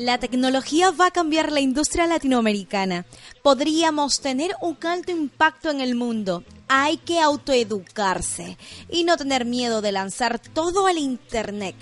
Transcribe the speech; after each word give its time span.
La 0.00 0.16
tecnología 0.16 0.92
va 0.92 1.08
a 1.08 1.10
cambiar 1.10 1.52
la 1.52 1.60
industria 1.60 2.06
latinoamericana. 2.06 3.04
Podríamos 3.42 4.22
tener 4.22 4.52
un 4.62 4.78
alto 4.80 5.12
impacto 5.12 5.68
en 5.68 5.82
el 5.82 5.94
mundo. 5.94 6.42
Hay 6.68 6.96
que 6.96 7.20
autoeducarse 7.20 8.56
y 8.88 9.04
no 9.04 9.18
tener 9.18 9.44
miedo 9.44 9.82
de 9.82 9.92
lanzar 9.92 10.38
todo 10.38 10.86
al 10.86 10.96
Internet. 10.96 11.76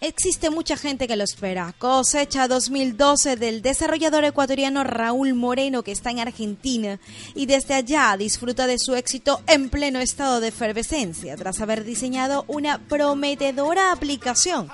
Existe 0.00 0.48
mucha 0.48 0.76
gente 0.76 1.08
que 1.08 1.16
lo 1.16 1.24
espera. 1.24 1.74
Cosecha 1.76 2.46
2012 2.46 3.34
del 3.34 3.62
desarrollador 3.62 4.22
ecuatoriano 4.22 4.84
Raúl 4.84 5.34
Moreno 5.34 5.82
que 5.82 5.90
está 5.90 6.12
en 6.12 6.20
Argentina 6.20 7.00
y 7.34 7.46
desde 7.46 7.74
allá 7.74 8.16
disfruta 8.16 8.68
de 8.68 8.78
su 8.78 8.94
éxito 8.94 9.42
en 9.48 9.70
pleno 9.70 9.98
estado 9.98 10.38
de 10.38 10.48
efervescencia 10.48 11.36
tras 11.36 11.60
haber 11.60 11.82
diseñado 11.82 12.44
una 12.46 12.78
prometedora 12.78 13.90
aplicación 13.90 14.70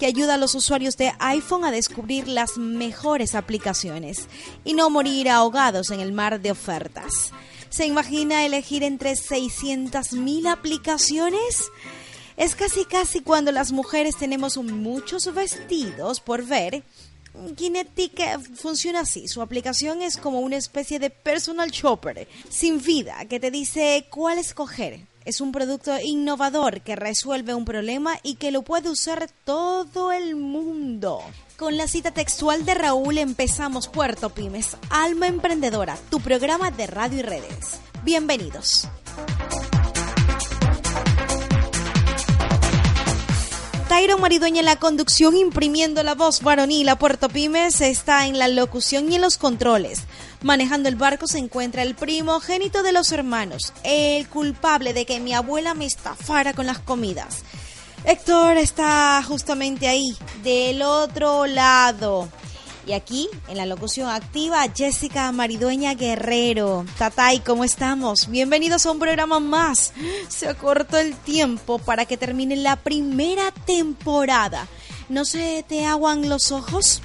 que 0.00 0.06
ayuda 0.06 0.34
a 0.34 0.38
los 0.38 0.54
usuarios 0.54 0.96
de 0.96 1.12
iPhone 1.18 1.62
a 1.62 1.70
descubrir 1.70 2.26
las 2.26 2.56
mejores 2.56 3.34
aplicaciones 3.34 4.28
y 4.64 4.72
no 4.72 4.88
morir 4.88 5.28
ahogados 5.28 5.90
en 5.90 6.00
el 6.00 6.10
mar 6.10 6.40
de 6.40 6.50
ofertas. 6.50 7.32
¿Se 7.68 7.84
imagina 7.84 8.46
elegir 8.46 8.82
entre 8.82 9.12
600.000 9.12 10.50
aplicaciones? 10.50 11.70
Es 12.38 12.54
casi 12.54 12.86
casi 12.86 13.20
cuando 13.20 13.52
las 13.52 13.72
mujeres 13.72 14.16
tenemos 14.16 14.56
muchos 14.56 15.32
vestidos 15.34 16.20
por 16.20 16.46
ver. 16.46 16.82
Kinetic 17.54 18.40
funciona 18.56 19.00
así. 19.00 19.28
Su 19.28 19.42
aplicación 19.42 20.00
es 20.00 20.16
como 20.16 20.40
una 20.40 20.56
especie 20.56 20.98
de 20.98 21.10
personal 21.10 21.70
shopper 21.70 22.26
sin 22.48 22.82
vida 22.82 23.26
que 23.26 23.38
te 23.38 23.50
dice 23.50 24.06
cuál 24.08 24.38
escoger 24.38 25.09
es 25.24 25.40
un 25.40 25.52
producto 25.52 25.92
innovador 26.02 26.80
que 26.80 26.96
resuelve 26.96 27.54
un 27.54 27.64
problema 27.64 28.18
y 28.22 28.34
que 28.36 28.50
lo 28.50 28.62
puede 28.62 28.88
usar 28.88 29.28
todo 29.44 30.12
el 30.12 30.36
mundo. 30.36 31.20
Con 31.56 31.76
la 31.76 31.88
cita 31.88 32.10
textual 32.10 32.64
de 32.64 32.74
Raúl 32.74 33.18
empezamos 33.18 33.88
Puerto 33.88 34.30
Pymes, 34.30 34.76
Alma 34.88 35.26
Emprendedora, 35.26 35.98
tu 36.10 36.20
programa 36.20 36.70
de 36.70 36.86
radio 36.86 37.18
y 37.18 37.22
redes. 37.22 37.80
Bienvenidos. 38.02 38.88
Tyron 43.90 44.20
Maridueña 44.20 44.60
en 44.60 44.66
la 44.66 44.76
conducción, 44.76 45.36
imprimiendo 45.36 46.04
la 46.04 46.14
voz 46.14 46.42
varonil 46.42 46.88
a 46.88 46.96
Puerto 46.96 47.28
Pymes, 47.28 47.80
está 47.80 48.28
en 48.28 48.38
la 48.38 48.46
locución 48.46 49.10
y 49.10 49.16
en 49.16 49.20
los 49.20 49.36
controles. 49.36 50.04
Manejando 50.42 50.88
el 50.88 50.96
barco 50.96 51.26
se 51.26 51.38
encuentra 51.38 51.82
el 51.82 51.94
primogénito 51.94 52.82
de 52.82 52.92
los 52.92 53.12
hermanos, 53.12 53.74
el 53.84 54.26
culpable 54.26 54.94
de 54.94 55.04
que 55.04 55.20
mi 55.20 55.34
abuela 55.34 55.74
me 55.74 55.84
estafara 55.84 56.54
con 56.54 56.64
las 56.64 56.78
comidas. 56.78 57.44
Héctor 58.04 58.56
está 58.56 59.22
justamente 59.22 59.86
ahí, 59.86 60.16
del 60.42 60.80
otro 60.80 61.46
lado. 61.46 62.30
Y 62.86 62.94
aquí, 62.94 63.28
en 63.48 63.58
la 63.58 63.66
locución 63.66 64.08
activa, 64.08 64.64
Jessica 64.74 65.30
Maridueña 65.30 65.92
Guerrero. 65.92 66.86
Tatay, 66.96 67.40
¿cómo 67.40 67.62
estamos? 67.62 68.30
Bienvenidos 68.30 68.86
a 68.86 68.92
un 68.92 68.98
programa 68.98 69.40
más. 69.40 69.92
Se 70.28 70.48
acortó 70.48 70.96
el 70.96 71.14
tiempo 71.16 71.78
para 71.78 72.06
que 72.06 72.16
termine 72.16 72.56
la 72.56 72.76
primera 72.76 73.52
temporada. 73.66 74.66
¿No 75.10 75.26
se 75.26 75.66
te 75.68 75.84
aguan 75.84 76.30
los 76.30 76.50
ojos? 76.50 77.02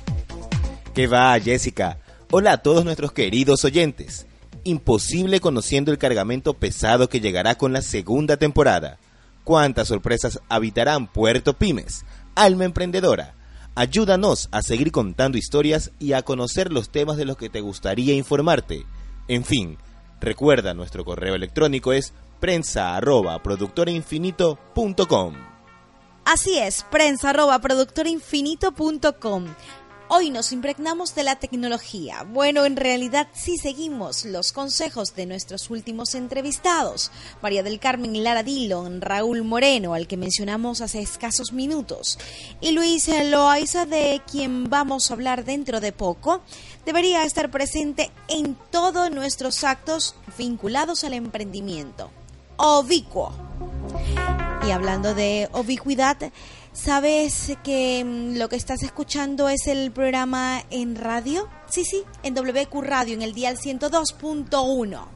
¿Qué 0.94 1.08
va, 1.08 1.38
Jessica? 1.38 1.98
Hola 2.32 2.54
a 2.54 2.58
todos 2.58 2.84
nuestros 2.86 3.12
queridos 3.12 3.64
oyentes. 3.66 4.26
Imposible 4.64 5.40
conociendo 5.40 5.92
el 5.92 5.98
cargamento 5.98 6.54
pesado 6.54 7.08
que 7.08 7.20
llegará 7.20 7.56
con 7.56 7.72
la 7.74 7.82
segunda 7.82 8.38
temporada. 8.38 8.98
¿Cuántas 9.44 9.88
sorpresas 9.90 10.40
habitarán 10.50 11.08
Puerto 11.08 11.54
Pymes? 11.54 12.04
Alma 12.36 12.66
Emprendedora 12.66 13.36
Ayúdanos 13.78 14.48
a 14.52 14.62
seguir 14.62 14.94
contando 14.94 15.38
historias 15.38 15.92
y 16.00 16.14
a 16.14 16.22
conocer 16.22 16.72
los 16.72 16.90
temas 16.90 17.18
de 17.18 17.26
los 17.26 17.36
que 17.36 17.50
te 17.50 17.60
gustaría 17.60 18.16
informarte. 18.16 18.86
En 19.28 19.44
fin, 19.44 19.78
recuerda 20.22 20.74
nuestro 20.74 21.04
correo 21.04 21.36
electrónico 21.36 21.92
es 21.92 22.14
prensa 22.40 22.98
Así 26.24 26.58
es, 26.58 26.86
prensa 26.90 27.34
Hoy 30.08 30.30
nos 30.30 30.52
impregnamos 30.52 31.16
de 31.16 31.24
la 31.24 31.38
tecnología. 31.38 32.24
Bueno, 32.30 32.66
en 32.66 32.76
realidad 32.76 33.28
sí 33.34 33.58
seguimos 33.58 34.24
los 34.24 34.52
consejos 34.52 35.16
de 35.16 35.26
nuestros 35.26 35.72
últimos 35.72 36.14
entrevistados, 36.14 37.12
María 37.42 37.64
del 37.64 37.80
Carmen 37.80 38.24
Lara 38.24 38.44
Dillon, 38.44 39.02
Raúl 39.02 39.44
Moreno, 39.44 39.96
al 39.96 40.06
que 40.06 40.16
mencionamos 40.16 40.82
hace 40.82 41.02
escasos 41.02 41.54
minutos, 41.54 42.20
y 42.62 42.72
Luis 42.72 43.08
Loaiza, 43.08 43.88
de 43.88 44.22
quien 44.30 44.70
vamos 44.70 45.10
a 45.10 45.16
hablar 45.16 45.44
dentro 45.44 45.80
de 45.80 45.92
poco, 45.92 46.42
debería 46.86 47.24
estar 47.24 47.50
presente 47.50 48.12
en 48.28 48.56
todos 48.70 49.10
nuestros 49.10 49.64
actos 49.64 50.16
vinculados 50.38 51.04
al 51.04 51.14
emprendimiento. 51.14 52.12
Obicuo. 52.58 53.34
Y 54.68 54.72
hablando 54.72 55.16
de 55.16 55.50
ubicuidad, 55.54 56.18
¿Sabes 56.76 57.58
que 57.64 58.04
mm, 58.04 58.38
lo 58.38 58.50
que 58.50 58.58
estás 58.58 58.84
escuchando 58.84 59.48
es 59.48 59.66
el 59.68 59.92
programa 59.92 60.62
en 60.70 60.98
radio? 60.98 61.48
Sí, 61.70 61.86
sí, 61.86 62.04
en 62.22 62.36
WQ 62.36 62.82
Radio, 62.82 63.14
en 63.14 63.22
el 63.22 63.34
dial 63.34 63.58
102.1. 63.58 65.08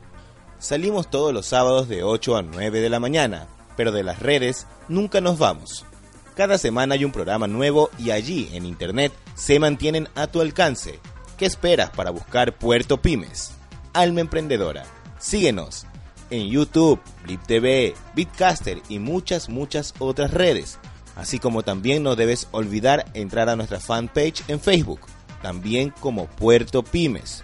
Salimos 0.57 1.09
todos 1.09 1.33
los 1.33 1.45
sábados 1.45 1.89
de 1.89 2.01
8 2.03 2.37
a 2.37 2.41
9 2.43 2.79
de 2.79 2.89
la 2.89 3.01
mañana, 3.01 3.47
pero 3.75 3.91
de 3.91 4.03
las 4.03 4.19
redes 4.19 4.67
nunca 4.87 5.19
nos 5.19 5.37
vamos. 5.37 5.85
Cada 6.33 6.57
semana 6.57 6.95
hay 6.95 7.03
un 7.03 7.11
programa 7.11 7.47
nuevo 7.47 7.89
y 7.99 8.11
allí 8.11 8.49
en 8.53 8.65
internet 8.65 9.11
se 9.35 9.59
mantienen 9.59 10.07
a 10.15 10.27
tu 10.27 10.39
alcance. 10.39 11.01
¿Qué 11.37 11.45
esperas 11.45 11.89
para 11.89 12.11
buscar 12.11 12.57
Puerto 12.57 13.01
Pymes? 13.01 13.51
Alma 13.91 14.21
Emprendedora. 14.21 14.85
Síguenos 15.19 15.85
en 16.29 16.47
YouTube, 16.47 17.01
Blip 17.23 17.43
TV, 17.43 17.95
Bitcaster 18.15 18.81
y 18.87 18.99
muchas, 18.99 19.49
muchas 19.49 19.93
otras 19.99 20.31
redes 20.31 20.79
Así 21.19 21.37
como 21.37 21.63
también 21.63 22.01
no 22.01 22.15
debes 22.15 22.47
olvidar 22.51 23.05
entrar 23.13 23.49
a 23.49 23.57
nuestra 23.57 23.81
fanpage 23.81 24.41
en 24.47 24.57
Facebook, 24.57 25.01
también 25.41 25.93
como 25.99 26.27
Puerto 26.27 26.81
Pymes. 26.81 27.43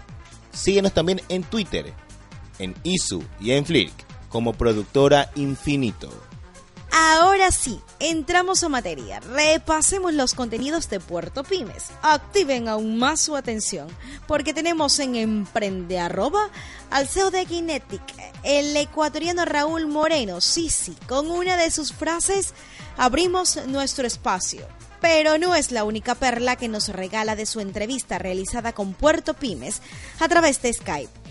Síguenos 0.50 0.94
también 0.94 1.20
en 1.28 1.42
Twitter, 1.42 1.92
en 2.58 2.74
Isu 2.84 3.22
y 3.38 3.50
en 3.50 3.66
Flick 3.66 3.92
como 4.30 4.54
productora 4.54 5.30
Infinito. 5.34 6.08
Ahora 6.92 7.50
sí, 7.50 7.80
entramos 8.00 8.62
a 8.62 8.68
materia. 8.68 9.20
Repasemos 9.20 10.14
los 10.14 10.34
contenidos 10.34 10.88
de 10.88 11.00
Puerto 11.00 11.44
Pymes. 11.44 11.90
Activen 12.02 12.68
aún 12.68 12.98
más 12.98 13.20
su 13.20 13.36
atención, 13.36 13.88
porque 14.26 14.54
tenemos 14.54 14.98
en 14.98 15.16
Emprende 15.16 15.98
Arroba 15.98 16.50
al 16.90 17.08
CEO 17.08 17.30
de 17.30 17.44
Kinetic, 17.46 18.02
el 18.42 18.76
ecuatoriano 18.76 19.44
Raúl 19.44 19.86
Moreno, 19.86 20.40
sí, 20.40 20.70
con 21.08 21.30
una 21.30 21.56
de 21.56 21.70
sus 21.70 21.92
frases 21.92 22.54
abrimos 22.96 23.58
nuestro 23.66 24.06
espacio. 24.06 24.66
Pero 25.00 25.36
no 25.38 25.54
es 25.54 25.72
la 25.72 25.84
única 25.84 26.14
perla 26.14 26.56
que 26.56 26.68
nos 26.68 26.88
regala 26.88 27.36
de 27.36 27.46
su 27.46 27.60
entrevista 27.60 28.18
realizada 28.18 28.72
con 28.72 28.94
Puerto 28.94 29.34
Pymes 29.34 29.82
a 30.20 30.28
través 30.28 30.62
de 30.62 30.72
Skype. 30.72 31.25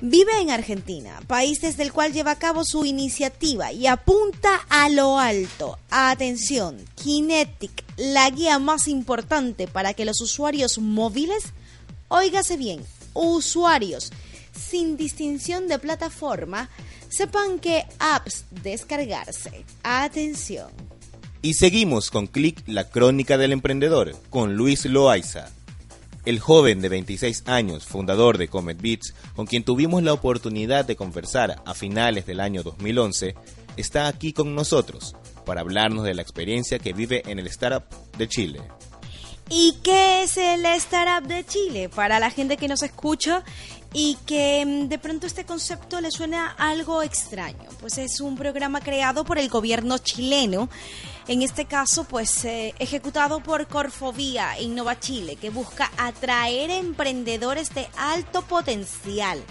Vive 0.00 0.40
en 0.40 0.50
Argentina, 0.50 1.20
país 1.26 1.60
desde 1.60 1.82
el 1.82 1.92
cual 1.92 2.12
lleva 2.12 2.32
a 2.32 2.38
cabo 2.38 2.64
su 2.64 2.84
iniciativa 2.84 3.72
y 3.72 3.86
apunta 3.86 4.66
a 4.68 4.88
lo 4.88 5.18
alto. 5.18 5.78
Atención, 5.90 6.84
Kinetic, 6.96 7.84
la 7.96 8.28
guía 8.30 8.58
más 8.58 8.88
importante 8.88 9.66
para 9.66 9.94
que 9.94 10.04
los 10.04 10.20
usuarios 10.20 10.78
móviles, 10.78 11.52
óigase 12.08 12.56
bien, 12.56 12.84
usuarios 13.14 14.10
sin 14.52 14.96
distinción 14.96 15.68
de 15.68 15.78
plataforma, 15.78 16.68
sepan 17.08 17.58
qué 17.58 17.84
apps 17.98 18.44
descargarse. 18.50 19.64
Atención. 19.82 20.68
Y 21.42 21.54
seguimos 21.54 22.10
con 22.10 22.26
Click, 22.26 22.62
la 22.66 22.88
crónica 22.88 23.36
del 23.36 23.52
emprendedor, 23.52 24.16
con 24.30 24.54
Luis 24.54 24.86
Loaiza. 24.86 25.50
El 26.24 26.40
joven 26.40 26.80
de 26.80 26.88
26 26.88 27.44
años, 27.46 27.84
fundador 27.84 28.38
de 28.38 28.48
Comet 28.48 28.80
Beats, 28.80 29.14
con 29.36 29.46
quien 29.46 29.62
tuvimos 29.62 30.02
la 30.02 30.14
oportunidad 30.14 30.86
de 30.86 30.96
conversar 30.96 31.62
a 31.66 31.74
finales 31.74 32.24
del 32.24 32.40
año 32.40 32.62
2011, 32.62 33.34
está 33.76 34.08
aquí 34.08 34.32
con 34.32 34.54
nosotros 34.54 35.14
para 35.44 35.60
hablarnos 35.60 36.04
de 36.04 36.14
la 36.14 36.22
experiencia 36.22 36.78
que 36.78 36.94
vive 36.94 37.22
en 37.26 37.38
el 37.38 37.46
Startup 37.48 37.84
de 38.16 38.28
Chile. 38.28 38.62
¿Y 39.50 39.76
qué 39.82 40.22
es 40.22 40.38
el 40.38 40.64
Startup 40.64 41.28
de 41.28 41.44
Chile? 41.44 41.90
Para 41.90 42.18
la 42.18 42.30
gente 42.30 42.56
que 42.56 42.68
nos 42.68 42.82
escucha 42.82 43.44
y 43.92 44.16
que 44.26 44.64
mm, 44.64 44.88
de 44.88 44.98
pronto 44.98 45.26
este 45.26 45.44
concepto 45.44 46.00
le 46.00 46.10
suena 46.10 46.50
algo 46.58 47.02
extraño, 47.02 47.68
pues 47.80 47.98
es 47.98 48.20
un 48.20 48.36
programa 48.36 48.80
creado 48.80 49.24
por 49.24 49.38
el 49.38 49.50
gobierno 49.50 49.98
chileno, 49.98 50.70
en 51.28 51.42
este 51.42 51.64
caso 51.64 52.04
pues 52.04 52.44
eh, 52.44 52.74
ejecutado 52.78 53.40
por 53.40 53.66
Corfovía 53.66 54.60
Innova 54.60 54.98
Chile, 55.00 55.36
que 55.36 55.50
busca 55.50 55.90
atraer 55.96 56.70
emprendedores 56.70 57.74
de 57.74 57.88
alto 57.96 58.42
potencial 58.42 59.42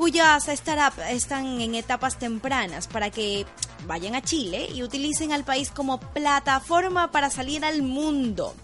cuyas 0.00 0.46
startups 0.46 1.10
están 1.10 1.60
en 1.60 1.74
etapas 1.74 2.18
tempranas 2.18 2.88
para 2.88 3.10
que 3.10 3.44
vayan 3.86 4.14
a 4.14 4.22
Chile 4.22 4.66
y 4.74 4.82
utilicen 4.82 5.30
al 5.30 5.44
país 5.44 5.70
como 5.70 6.00
plataforma 6.00 7.10
para 7.10 7.28
salir 7.28 7.66
al 7.66 7.82
mundo. 7.82 8.54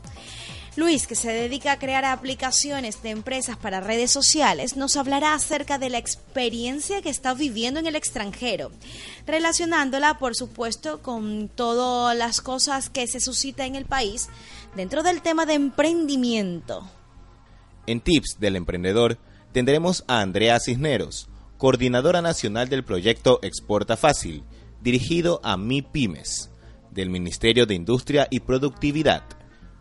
Luis, 0.76 1.06
que 1.06 1.14
se 1.14 1.32
dedica 1.32 1.72
a 1.72 1.78
crear 1.78 2.04
aplicaciones 2.04 3.02
de 3.02 3.08
empresas 3.08 3.56
para 3.56 3.80
redes 3.80 4.10
sociales, 4.10 4.76
nos 4.76 4.98
hablará 4.98 5.32
acerca 5.32 5.78
de 5.78 5.88
la 5.88 5.96
experiencia 5.96 7.00
que 7.00 7.08
está 7.08 7.32
viviendo 7.32 7.80
en 7.80 7.86
el 7.86 7.96
extranjero, 7.96 8.70
relacionándola, 9.26 10.18
por 10.18 10.36
supuesto, 10.36 11.00
con 11.00 11.48
todas 11.48 12.14
las 12.14 12.42
cosas 12.42 12.90
que 12.90 13.06
se 13.06 13.20
suscitan 13.20 13.68
en 13.68 13.76
el 13.76 13.86
país 13.86 14.28
dentro 14.74 15.02
del 15.02 15.22
tema 15.22 15.46
de 15.46 15.54
emprendimiento. 15.54 16.86
En 17.86 18.02
Tips 18.02 18.36
del 18.38 18.56
Emprendedor 18.56 19.16
tendremos 19.52 20.04
a 20.08 20.20
Andrea 20.20 20.60
Cisneros, 20.60 21.30
coordinadora 21.56 22.20
nacional 22.20 22.68
del 22.68 22.84
proyecto 22.84 23.38
Exporta 23.42 23.96
Fácil, 23.96 24.44
dirigido 24.82 25.40
a 25.42 25.56
MIPIMES, 25.56 26.50
del 26.90 27.08
Ministerio 27.08 27.64
de 27.64 27.74
Industria 27.74 28.28
y 28.30 28.40
Productividad 28.40 29.35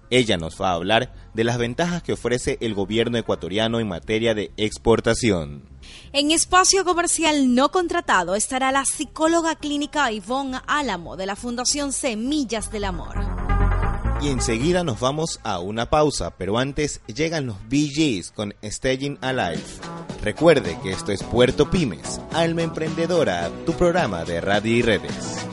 ella 0.10 0.38
nos 0.38 0.62
va 0.62 0.72
a 0.72 0.76
hablar 0.76 1.14
de 1.34 1.44
las 1.44 1.58
ventajas 1.58 2.04
que 2.04 2.14
ofrece 2.14 2.58
el 2.62 2.74
gobierno 2.74 3.18
ecuatoriano 3.18 3.80
en 3.80 3.88
materia 3.88 4.34
de 4.34 4.52
exportación. 4.58 5.64
En 6.14 6.32
espacio 6.32 6.86
comercial 6.86 7.54
no 7.54 7.72
contratado 7.72 8.36
estará 8.36 8.72
la 8.72 8.86
psicóloga 8.86 9.56
clínica 9.56 10.12
Ivonne 10.12 10.60
Álamo 10.68 11.18
de 11.18 11.26
la 11.26 11.36
Fundación 11.36 11.92
Semillas 11.92 12.72
del 12.72 12.86
Amor. 12.86 13.16
Y 14.22 14.30
enseguida 14.30 14.84
nos 14.84 15.00
vamos 15.00 15.40
a 15.44 15.60
una 15.60 15.90
pausa, 15.90 16.32
pero 16.38 16.58
antes 16.58 17.02
llegan 17.08 17.46
los 17.46 17.58
BGs 17.68 18.32
con 18.32 18.56
Staying 18.64 19.20
Alive. 19.22 19.64
Recuerde 20.24 20.80
que 20.82 20.92
esto 20.92 21.12
es 21.12 21.22
Puerto 21.22 21.70
Pymes, 21.70 22.22
Alma 22.32 22.64
Emprendedora, 22.64 23.52
tu 23.66 23.74
programa 23.74 24.24
de 24.24 24.42
radio 24.42 24.76
y 24.78 24.82
redes. 24.82 25.46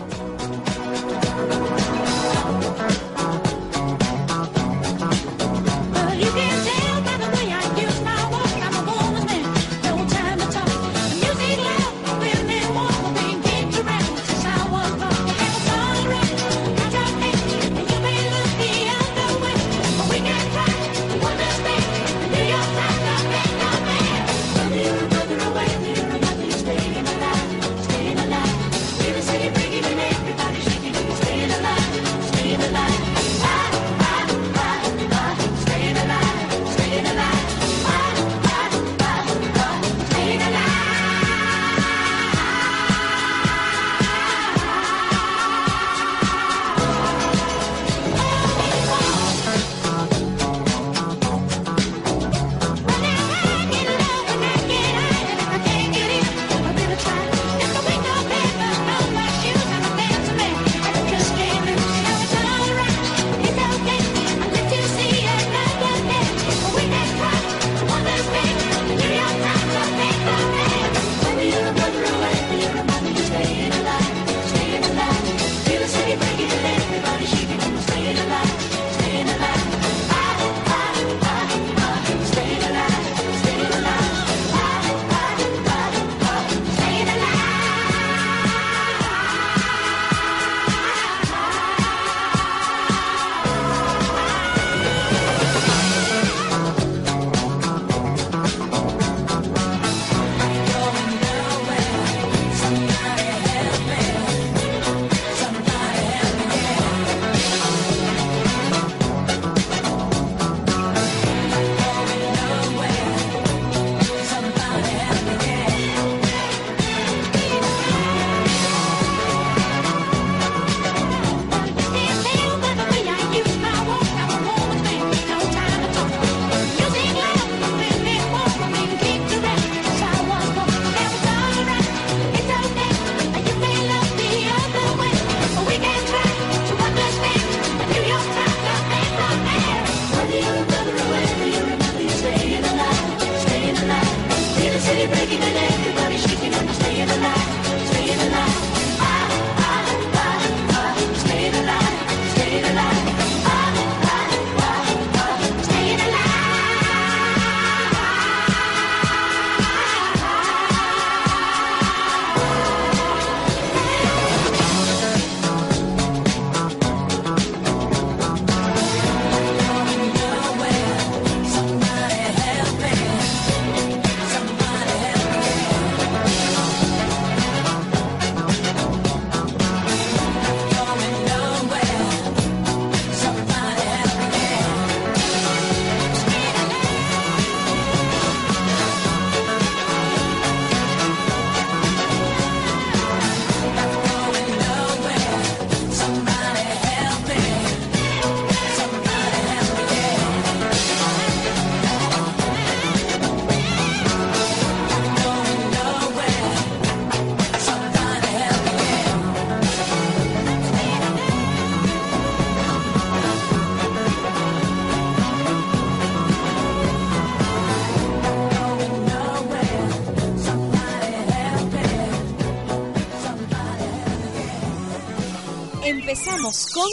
Con 226.52 226.84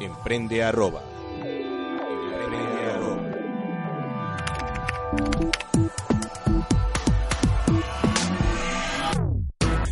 Emprende 0.00 0.62
arroba. 0.62 1.02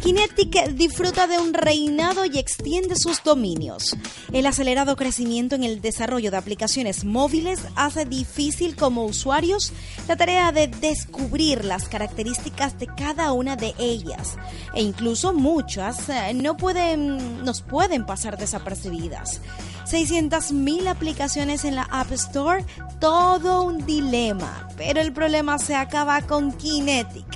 Kinetic 0.02 0.70
disfruta 0.70 1.26
de 1.26 1.38
un 1.38 1.52
reinado 1.52 2.24
y 2.24 2.38
extiende 2.38 2.96
sus 2.96 3.22
dominios. 3.22 3.94
El 4.32 4.46
acelerado 4.46 4.96
crecimiento 4.96 5.56
en 5.56 5.64
el 5.64 5.82
desarrollo 5.82 6.30
de 6.30 6.38
aplicaciones 6.38 7.04
móviles 7.04 7.60
hace 7.74 8.06
difícil 8.06 8.76
como 8.76 9.04
usuarios 9.04 9.74
la 10.08 10.16
tarea 10.16 10.52
de 10.52 10.68
descubrir 10.68 11.66
las 11.66 11.86
características 11.86 12.78
de 12.78 12.86
cada 12.86 13.32
una 13.32 13.56
de 13.56 13.74
ellas 13.78 14.36
e 14.74 14.80
incluso 14.82 15.34
muchas 15.34 16.08
eh, 16.08 16.32
no 16.34 16.56
pueden 16.56 17.44
nos 17.44 17.60
pueden 17.60 18.06
pasar 18.06 18.38
desapercibidas. 18.38 19.42
600.000 19.84 20.88
aplicaciones 20.88 21.64
en 21.64 21.74
la 21.74 21.82
App 21.90 22.12
Store, 22.12 22.64
todo 23.00 23.62
un 23.62 23.84
dilema, 23.86 24.68
pero 24.76 25.00
el 25.00 25.12
problema 25.12 25.58
se 25.58 25.74
acaba 25.74 26.22
con 26.22 26.52
Kinetic. 26.52 27.26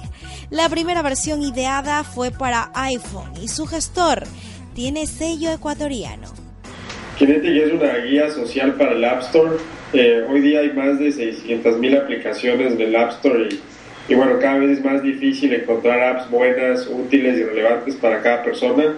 La 0.50 0.68
primera 0.68 1.02
versión 1.02 1.42
ideada 1.42 2.04
fue 2.04 2.30
para 2.30 2.70
iPhone 2.74 3.32
y 3.40 3.48
su 3.48 3.66
gestor 3.66 4.24
tiene 4.74 5.06
sello 5.06 5.50
ecuatoriano. 5.50 6.28
Kinetic 7.18 7.50
es 7.50 7.72
una 7.72 7.96
guía 7.98 8.30
social 8.30 8.74
para 8.74 8.92
el 8.92 9.04
App 9.04 9.22
Store. 9.22 9.56
Eh, 9.92 10.24
hoy 10.26 10.40
día 10.40 10.60
hay 10.60 10.72
más 10.72 10.98
de 10.98 11.08
600.000 11.08 12.02
aplicaciones 12.02 12.78
del 12.78 12.96
App 12.96 13.10
Store 13.10 13.46
y, 13.50 13.60
y 14.12 14.14
bueno, 14.14 14.38
cada 14.40 14.58
vez 14.58 14.78
es 14.78 14.84
más 14.84 15.02
difícil 15.02 15.52
encontrar 15.52 16.00
apps 16.00 16.30
buenas, 16.30 16.86
útiles 16.86 17.38
y 17.38 17.44
relevantes 17.44 17.96
para 17.96 18.22
cada 18.22 18.42
persona. 18.42 18.94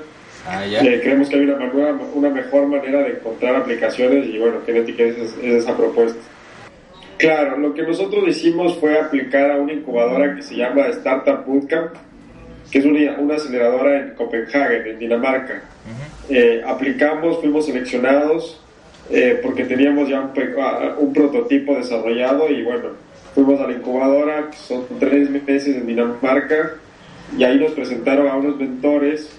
Ah, 0.47 0.65
eh, 0.67 1.01
creemos 1.03 1.29
que 1.29 1.37
hay 1.37 1.43
una, 1.43 1.99
una, 2.15 2.29
mejor 2.29 2.67
manera 2.69 3.03
de 3.03 3.13
encontrar 3.13 3.57
aplicaciones 3.57 4.27
y 4.27 4.39
bueno, 4.39 4.65
Kinetic 4.65 5.01
es, 5.01 5.19
es, 5.19 5.37
esa 5.43 5.77
propuesta. 5.77 6.21
Claro, 7.17 7.59
lo 7.59 7.75
que 7.75 7.83
nosotros 7.83 8.29
hicimos 8.29 8.79
fue 8.79 8.99
aplicar 8.99 9.51
a 9.51 9.57
una 9.57 9.73
incubadora 9.73 10.37
que 10.37 10.43
se 10.43 10.57
llama 10.57 10.87
Startup 10.89 11.45
Bootcamp, 11.47 11.95
que 12.71 12.79
es 12.79 12.85
una, 12.85 13.19
una 13.19 13.35
aceleradora 13.37 14.01
en 14.01 14.15
Copenhague, 14.15 14.91
en 14.91 14.99
Dinamarca. 14.99 15.63
Eh, 16.29 16.63
aplicamos, 16.65 17.41
fuimos 17.41 17.67
seleccionados 17.67 18.63
eh, 19.11 19.38
porque 19.42 19.64
teníamos 19.64 20.08
ya 20.08 20.20
un, 20.20 20.30
ah, 20.61 20.96
un, 20.99 21.12
prototipo 21.12 21.75
desarrollado 21.75 22.49
y 22.50 22.62
bueno, 22.62 22.90
fuimos 23.34 23.61
a 23.61 23.66
la 23.66 23.75
incubadora, 23.75 24.50
que 24.50 24.56
son 24.56 24.84
tres 24.99 25.30
meses 25.30 25.76
en 25.76 25.87
Dinamarca, 25.87 26.75
y 27.37 27.44
ahí 27.44 27.58
nos 27.58 27.73
presentaron 27.73 28.28
a 28.28 28.37
unos 28.37 28.56
mentores 28.56 29.30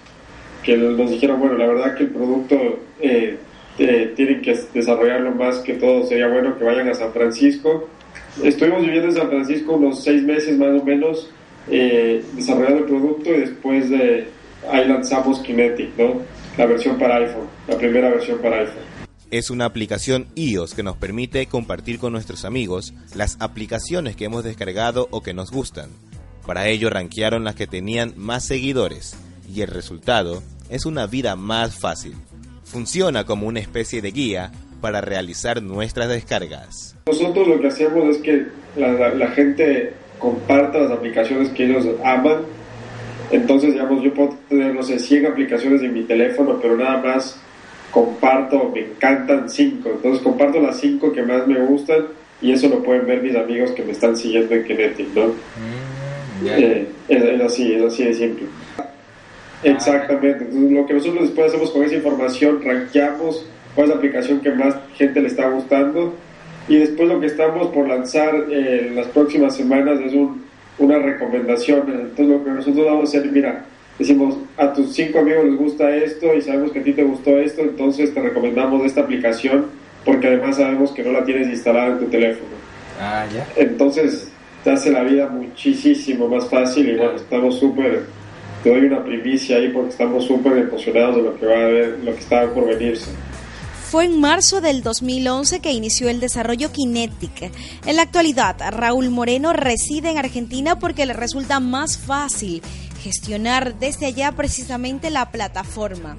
que 0.64 0.78
nos 0.78 1.10
dijeron, 1.10 1.40
bueno, 1.40 1.58
la 1.58 1.68
verdad 1.68 1.96
que 1.96 2.04
el 2.04 2.10
producto 2.10 2.80
eh, 3.00 3.38
tienen 4.16 4.42
que 4.42 4.58
desarrollarlo 4.74 5.32
más 5.32 5.60
que 5.60 5.74
todo, 5.74 6.06
sería 6.06 6.28
bueno 6.28 6.58
que 6.58 6.64
vayan 6.64 6.88
a 6.90 6.94
San 6.94 7.12
Francisco. 7.12 7.90
Estuvimos 8.44 8.82
viviendo 8.82 9.10
en 9.10 9.16
San 9.16 9.30
Francisco 9.30 9.74
unos 9.76 10.04
seis 10.04 10.24
meses 10.24 10.58
más 10.58 10.82
o 10.82 10.84
menos, 10.84 11.32
eh, 11.70 12.24
desarrollando 12.34 12.80
el 12.80 12.86
producto 12.86 13.30
y 13.30 13.40
después 13.40 13.90
de 13.90 14.28
ahí 14.72 14.88
lanzamos 14.88 15.40
Kinetic, 15.40 15.90
¿no? 15.98 16.22
La 16.58 16.66
versión 16.66 16.98
para 16.98 17.18
iPhone, 17.18 17.48
la 17.68 17.78
primera 17.78 18.10
versión 18.10 18.40
para 18.40 18.60
iPhone. 18.60 18.95
Es 19.36 19.50
una 19.50 19.66
aplicación 19.66 20.28
iOS 20.36 20.76
que 20.76 20.82
nos 20.82 20.96
permite 20.96 21.46
compartir 21.48 22.00
con 22.00 22.14
nuestros 22.14 22.46
amigos 22.46 22.94
las 23.14 23.36
aplicaciones 23.42 24.16
que 24.16 24.24
hemos 24.24 24.46
descargado 24.46 25.10
o 25.12 25.22
que 25.24 25.34
nos 25.34 25.52
gustan. 25.52 25.90
Para 26.48 26.70
ello 26.70 26.90
rankearon 26.90 27.44
las 27.44 27.56
que 27.56 27.68
tenían 27.68 28.14
más 28.16 28.46
seguidores 28.46 29.18
y 29.54 29.60
el 29.60 29.68
resultado 29.68 30.42
es 30.70 30.86
una 30.86 31.06
vida 31.06 31.36
más 31.36 31.78
fácil. 31.78 32.14
Funciona 32.64 33.26
como 33.26 33.46
una 33.46 33.60
especie 33.60 34.02
de 34.02 34.12
guía 34.12 34.54
para 34.80 35.02
realizar 35.02 35.62
nuestras 35.62 36.08
descargas. 36.08 36.96
Nosotros 37.06 37.46
lo 37.46 37.60
que 37.60 37.68
hacemos 37.68 38.16
es 38.16 38.22
que 38.22 38.46
la, 38.78 39.32
gente 39.32 39.92
comparta 40.18 40.78
las 40.78 40.92
aplicaciones 40.92 41.50
que 41.50 41.66
ellos 41.66 41.86
aman. 42.06 42.38
Entonces, 43.32 43.74
digamos, 43.74 44.02
yo 44.02 44.14
puedo 44.14 44.38
tener, 44.48 44.74
no 44.74 44.82
sé, 44.82 44.98
100 44.98 45.26
aplicaciones 45.26 45.82
en 45.82 45.94
mi 45.94 46.04
teléfono, 46.04 46.58
pero 46.62 46.78
nada 46.78 47.02
más 47.02 47.38
comparto, 47.96 48.70
me 48.74 48.82
encantan 48.82 49.50
5. 49.50 49.90
Entonces, 49.90 50.22
comparto 50.22 50.60
las 50.60 50.78
5 50.82 51.14
que 51.14 51.24
más 51.24 51.48
me 51.48 51.58
gustan 51.62 52.08
y 52.42 52.52
eso 52.52 52.68
lo 52.68 52.84
pueden 52.84 53.08
ver 53.08 53.24
mis 53.24 53.38
amigos 53.38 53.72
que 53.72 53.84
me 53.84 53.94
están 53.94 54.18
siguiendo 54.18 54.54
en 54.54 54.66
Kinetic, 54.66 55.08
¿no? 55.16 55.28
Mm, 55.28 56.46
eh, 56.46 56.88
es, 57.08 57.42
así, 57.42 57.74
es 57.74 57.82
así 57.82 58.04
de 58.04 58.14
simple. 58.14 58.48
Exactamente. 59.64 60.44
Entonces, 60.44 60.72
lo 60.72 60.86
que 60.86 60.94
nosotros 60.94 61.22
después 61.22 61.48
hacemos 61.48 61.72
con 61.72 61.86
esa 61.86 61.96
información, 61.96 62.62
rankeamos 62.62 63.46
cuál 63.74 63.86
es 63.86 63.90
la 63.92 63.96
aplicación 63.96 64.42
que 64.42 64.52
más 64.52 64.76
gente 64.98 65.22
le 65.22 65.28
está 65.28 65.48
gustando 65.48 66.16
y 66.68 66.76
después 66.76 67.08
lo 67.08 67.22
que 67.22 67.28
estamos 67.28 67.68
por 67.68 67.88
lanzar 67.88 68.36
eh, 68.52 68.88
en 68.90 68.96
las 68.98 69.08
próximas 69.08 69.56
semanas 69.56 70.02
es 70.02 70.14
una 70.80 71.00
recomendación. 71.00 71.84
Entonces, 71.88 72.28
lo 72.28 72.44
que 72.44 72.52
nosotros 72.52 72.86
vamos 72.86 73.06
a 73.06 73.18
hacer, 73.18 73.32
mira, 73.32 73.64
decimos 73.98 74.36
a 74.58 74.74
tus 74.74 74.94
cinco 74.94 75.20
amigos 75.20 75.46
les 75.46 75.58
gusta 75.58 75.96
esto 75.96 76.34
y 76.36 76.42
sabemos 76.42 76.72
que 76.72 76.80
a 76.80 76.84
ti 76.84 76.94
te 76.94 77.04
gustó 77.04 77.40
esto, 77.40 77.62
entonces 77.62 78.14
te 78.14 78.22
recomendamos 78.22 78.86
esta 78.86 79.02
aplicación 79.02 79.68
porque 80.04 80.28
además 80.28 80.58
sabemos 80.58 80.92
que 80.92 81.04
no 81.04 81.12
la 81.12 81.24
tienes 81.24 81.48
instalada 81.48 81.94
en 81.94 82.00
tu 82.00 82.06
teléfono. 82.06 82.52
Ah, 83.00 83.26
ya. 83.34 83.48
Entonces, 83.56 84.30
te 84.64 84.72
hace 84.72 84.92
la 84.92 85.04
vida 85.04 85.28
muchísimo 85.28 86.28
más 86.28 86.50
fácil 86.50 86.90
y 86.90 86.96
bueno, 86.96 87.16
estamos 87.16 87.60
súper 87.60 88.04
te 88.66 88.72
doy 88.72 88.86
una 88.86 89.04
primicia 89.04 89.58
ahí 89.58 89.70
porque 89.70 89.92
estamos 89.92 90.26
súper 90.26 90.58
emocionados 90.58 91.18
de 91.18 91.22
lo 91.22 91.40
que 91.40 91.46
va 91.46 91.54
a 91.54 91.66
haber, 91.66 92.00
lo 92.04 92.12
que 92.16 92.20
está 92.20 92.52
por 92.52 92.66
venirse. 92.66 93.12
Fue 93.92 94.06
en 94.06 94.20
marzo 94.20 94.60
del 94.60 94.82
2011 94.82 95.60
que 95.60 95.72
inició 95.72 96.10
el 96.10 96.20
desarrollo 96.20 96.72
Kinetic. 96.72 97.52
En 97.86 97.96
la 97.96 98.02
actualidad, 98.02 98.56
Raúl 98.72 99.12
Moreno 99.12 99.54
reside 99.54 100.10
en 100.10 100.18
Argentina 100.18 100.80
porque 100.80 101.06
le 101.06 101.14
resulta 101.14 101.60
más 101.60 102.00
fácil 102.00 102.64
gestionar 103.06 103.76
desde 103.76 104.08
allá 104.08 104.32
precisamente 104.32 105.12
la 105.12 105.30
plataforma. 105.30 106.18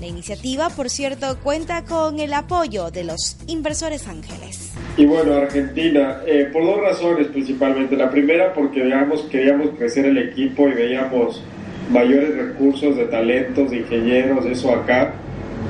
La 0.00 0.06
iniciativa, 0.06 0.70
por 0.70 0.88
cierto, 0.88 1.36
cuenta 1.42 1.82
con 1.84 2.20
el 2.20 2.32
apoyo 2.34 2.92
de 2.92 3.02
los 3.02 3.36
inversores 3.48 4.06
ángeles. 4.06 4.70
Y 4.96 5.06
bueno, 5.06 5.34
Argentina, 5.34 6.20
eh, 6.24 6.48
por 6.52 6.64
dos 6.64 6.80
razones 6.80 7.26
principalmente. 7.26 7.96
La 7.96 8.10
primera, 8.10 8.54
porque 8.54 8.84
digamos, 8.84 9.22
queríamos 9.22 9.70
crecer 9.76 10.06
el 10.06 10.18
equipo 10.18 10.68
y 10.68 10.74
veíamos 10.74 11.42
mayores 11.90 12.36
recursos 12.36 12.96
de 12.96 13.06
talentos, 13.06 13.72
de 13.72 13.78
ingenieros, 13.78 14.46
eso 14.46 14.72
acá, 14.72 15.12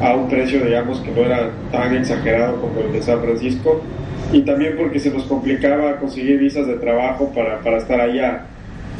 a 0.02 0.14
un 0.14 0.28
precio, 0.28 0.62
digamos, 0.62 1.00
que 1.00 1.10
no 1.10 1.22
era 1.22 1.50
tan 1.72 1.96
exagerado 1.96 2.60
como 2.60 2.80
el 2.80 2.92
de 2.92 3.02
San 3.02 3.22
Francisco, 3.22 3.80
y 4.30 4.42
también 4.42 4.76
porque 4.76 5.00
se 5.00 5.10
nos 5.10 5.24
complicaba 5.24 5.96
conseguir 5.96 6.38
visas 6.38 6.66
de 6.66 6.74
trabajo 6.74 7.32
para, 7.34 7.60
para 7.60 7.78
estar 7.78 7.98
allá. 7.98 8.46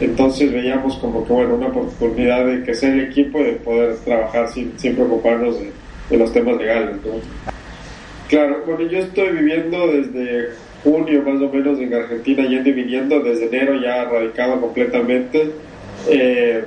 Entonces 0.01 0.51
veíamos 0.51 0.97
como 0.97 1.27
que, 1.27 1.33
bueno, 1.33 1.57
una 1.57 1.69
oportunidad 1.69 2.47
de 2.47 2.63
crecer 2.63 2.95
el 2.95 3.01
equipo 3.01 3.39
y 3.41 3.45
de 3.45 3.53
poder 3.53 3.97
trabajar 3.99 4.49
sin, 4.49 4.79
sin 4.79 4.95
preocuparnos 4.95 5.57
de, 5.61 6.17
los 6.17 6.33
temas 6.33 6.57
legales. 6.57 6.97
Claro, 8.29 8.63
bueno, 8.67 8.89
yo 8.91 8.99
estoy 8.99 9.29
viviendo 9.29 9.87
desde 9.89 10.51
junio 10.83 11.23
más 11.23 11.41
o 11.41 11.49
menos 11.53 11.79
en 11.79 11.95
Argentina, 11.95 12.45
yendo 12.45 12.71
y 12.71 12.73
viniendo, 12.73 13.21
desde 13.21 13.47
enero 13.47 13.81
ya 13.81 14.05
radicado 14.05 14.61
completamente. 14.61 15.53
Eh, 16.09 16.65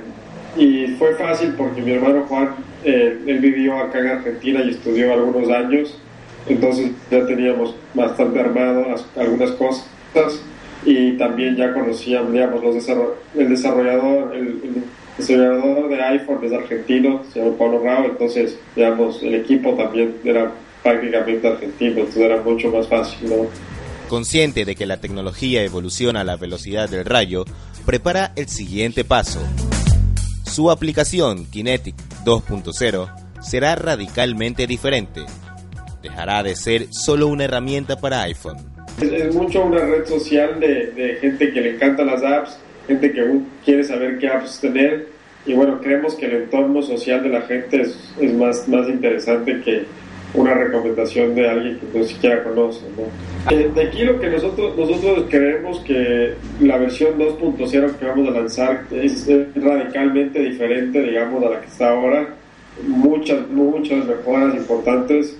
y 0.56 0.86
fue 0.98 1.14
fácil 1.16 1.54
porque 1.58 1.82
mi 1.82 1.92
hermano 1.92 2.24
Juan, 2.28 2.50
eh, 2.84 3.18
él 3.26 3.38
vivió 3.40 3.76
acá 3.78 3.98
en 3.98 4.06
Argentina 4.06 4.62
y 4.64 4.70
estudió 4.70 5.12
algunos 5.12 5.50
años, 5.50 5.98
entonces 6.48 6.92
ya 7.10 7.26
teníamos 7.26 7.74
bastante 7.92 8.38
armado 8.38 8.86
algunas 9.16 9.50
cosas 9.52 9.90
y 10.84 11.16
también 11.16 11.56
ya 11.56 11.72
conocíamos, 11.72 12.32
digamos, 12.32 12.62
los 12.62 12.74
el 13.36 13.48
desarrollador, 13.48 14.34
el, 14.36 14.84
desarrollador 15.18 15.88
de 15.88 16.02
iPhone 16.02 16.44
es 16.44 16.52
argentino, 16.52 17.22
se 17.32 17.40
llama 17.40 17.56
Pablo 17.56 17.82
Rao, 17.82 18.04
entonces, 18.06 18.58
digamos, 18.74 19.22
el 19.22 19.34
equipo 19.34 19.74
también 19.74 20.16
era 20.24 20.52
prácticamente 20.82 21.48
argentino, 21.48 22.00
entonces 22.00 22.22
era 22.22 22.42
mucho 22.42 22.70
más 22.70 22.86
fácil, 22.88 23.28
¿no? 23.28 23.46
Consciente 24.08 24.64
de 24.64 24.74
que 24.74 24.86
la 24.86 25.00
tecnología 25.00 25.62
evoluciona 25.62 26.20
a 26.20 26.24
la 26.24 26.36
velocidad 26.36 26.88
del 26.88 27.04
rayo, 27.04 27.44
prepara 27.86 28.32
el 28.36 28.48
siguiente 28.48 29.04
paso 29.04 29.40
su 30.54 30.70
aplicación 30.70 31.46
Kinetic 31.46 31.96
2.0 32.24 33.42
será 33.42 33.74
radicalmente 33.74 34.68
diferente. 34.68 35.26
Dejará 36.00 36.44
de 36.44 36.54
ser 36.54 36.86
solo 36.92 37.26
una 37.26 37.42
herramienta 37.42 37.96
para 37.96 38.22
iPhone. 38.22 38.73
Es, 39.00 39.34
mucho 39.34 39.64
una 39.64 39.80
red 39.80 40.06
social 40.06 40.60
de, 40.60 41.18
gente 41.20 41.52
que 41.52 41.60
le 41.60 41.74
encantan 41.74 42.06
las 42.06 42.22
apps, 42.22 42.58
gente 42.86 43.12
que 43.12 43.40
quiere 43.64 43.84
saber 43.84 44.18
qué 44.18 44.28
apps 44.28 44.60
tener 44.60 45.06
y 45.46 45.52
bueno, 45.52 45.80
creemos 45.80 46.14
que 46.14 46.26
el 46.26 46.42
entorno 46.42 46.80
social 46.82 47.22
de 47.22 47.28
la 47.28 47.42
gente 47.42 47.82
es, 47.82 48.14
es 48.18 48.32
más, 48.32 48.66
más 48.68 48.88
interesante 48.88 49.60
que, 49.62 49.84
una 50.34 50.52
recomendación 50.52 51.34
de 51.34 51.48
alguien 51.48 51.78
que 51.78 51.98
no 51.98 52.04
siquiera 52.04 52.42
conoce. 52.42 52.80
Eh, 53.50 53.70
de 53.72 53.82
aquí 53.82 54.04
lo 54.04 54.20
que 54.20 54.28
nosotros, 54.28 54.76
nosotros 54.76 55.26
creemos 55.30 55.78
que 55.80 56.34
la 56.60 56.76
versión 56.76 57.18
2.0 57.18 57.96
que 57.96 58.04
vamos 58.04 58.28
a 58.28 58.32
lanzar 58.32 58.84
es, 58.90 59.28
radicalmente 59.54 60.40
diferente, 60.40 61.02
digamos, 61.02 61.42
a 61.44 61.50
la 61.50 61.60
que 61.60 61.68
está 61.68 61.90
ahora. 61.90 62.34
Muchas, 62.86 63.48
muchas 63.48 64.04
mejoras 64.04 64.56
importantes. 64.56 65.36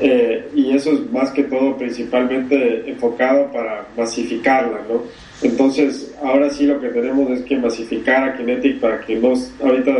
Eh, 0.00 0.48
y 0.54 0.76
eso 0.76 0.92
es 0.92 1.10
más 1.10 1.30
que 1.30 1.44
todo 1.44 1.76
principalmente 1.76 2.88
enfocado 2.88 3.50
para 3.50 3.86
masificarla, 3.96 4.82
¿no? 4.88 5.02
Entonces, 5.42 6.14
ahora 6.22 6.50
sí 6.50 6.66
lo 6.66 6.80
que 6.80 6.88
tenemos 6.88 7.30
es 7.30 7.42
que 7.42 7.56
masificar 7.56 8.28
a 8.28 8.36
Kinetic 8.36 8.80
para 8.80 9.00
que 9.00 9.16
nos, 9.16 9.52
ahorita 9.62 9.92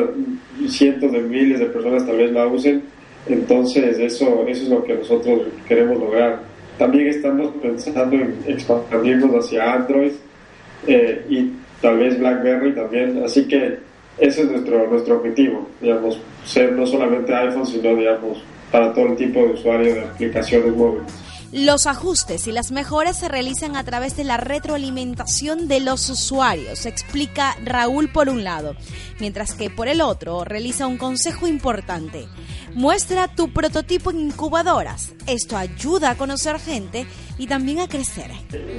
cientos 0.68 1.12
de 1.12 1.20
miles 1.20 1.60
de 1.60 1.66
personas 1.66 2.06
tal 2.06 2.16
vez 2.16 2.32
la 2.32 2.46
usen. 2.46 2.82
Entonces, 3.28 3.98
eso, 3.98 4.44
eso 4.46 4.62
es 4.64 4.68
lo 4.68 4.84
que 4.84 4.94
nosotros 4.94 5.42
queremos 5.66 5.98
lograr. 5.98 6.40
También 6.76 7.08
estamos 7.08 7.52
pensando 7.62 8.16
en 8.16 8.36
expandirnos 8.46 9.44
hacia 9.44 9.74
Android 9.74 10.12
eh, 10.86 11.24
y 11.28 11.50
tal 11.80 11.98
vez 11.98 12.18
BlackBerry 12.18 12.74
también. 12.74 13.22
Así 13.24 13.46
que 13.46 13.78
ese 14.18 14.42
es 14.42 14.50
nuestro, 14.50 14.88
nuestro 14.88 15.16
objetivo, 15.16 15.68
digamos, 15.80 16.20
ser 16.44 16.72
no 16.72 16.86
solamente 16.86 17.32
iPhone, 17.32 17.66
sino, 17.66 17.94
digamos, 17.94 18.42
para 18.70 18.92
todo 18.92 19.06
el 19.06 19.16
tipo 19.16 19.40
de 19.40 19.52
usuarios 19.52 19.94
de 19.94 20.02
aplicaciones 20.02 20.74
móviles. 20.76 21.12
Los 21.50 21.86
ajustes 21.86 22.46
y 22.46 22.52
las 22.52 22.72
mejoras 22.72 23.18
se 23.18 23.26
realizan 23.26 23.74
a 23.74 23.82
través 23.82 24.14
de 24.18 24.24
la 24.24 24.36
retroalimentación 24.36 25.66
de 25.66 25.80
los 25.80 26.10
usuarios, 26.10 26.84
explica 26.84 27.56
Raúl 27.64 28.10
por 28.10 28.28
un 28.28 28.44
lado, 28.44 28.76
mientras 29.18 29.54
que 29.54 29.70
por 29.70 29.88
el 29.88 30.02
otro 30.02 30.44
realiza 30.44 30.86
un 30.86 30.98
consejo 30.98 31.46
importante. 31.46 32.26
Muestra 32.74 33.28
tu 33.28 33.50
prototipo 33.50 34.10
en 34.10 34.20
incubadoras. 34.20 35.14
Esto 35.26 35.56
ayuda 35.56 36.10
a 36.10 36.16
conocer 36.16 36.58
gente 36.58 37.06
y 37.38 37.46
también 37.46 37.80
a 37.80 37.88
crecer. 37.88 38.30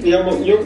Digamos, 0.03 0.46
yo, 0.46 0.60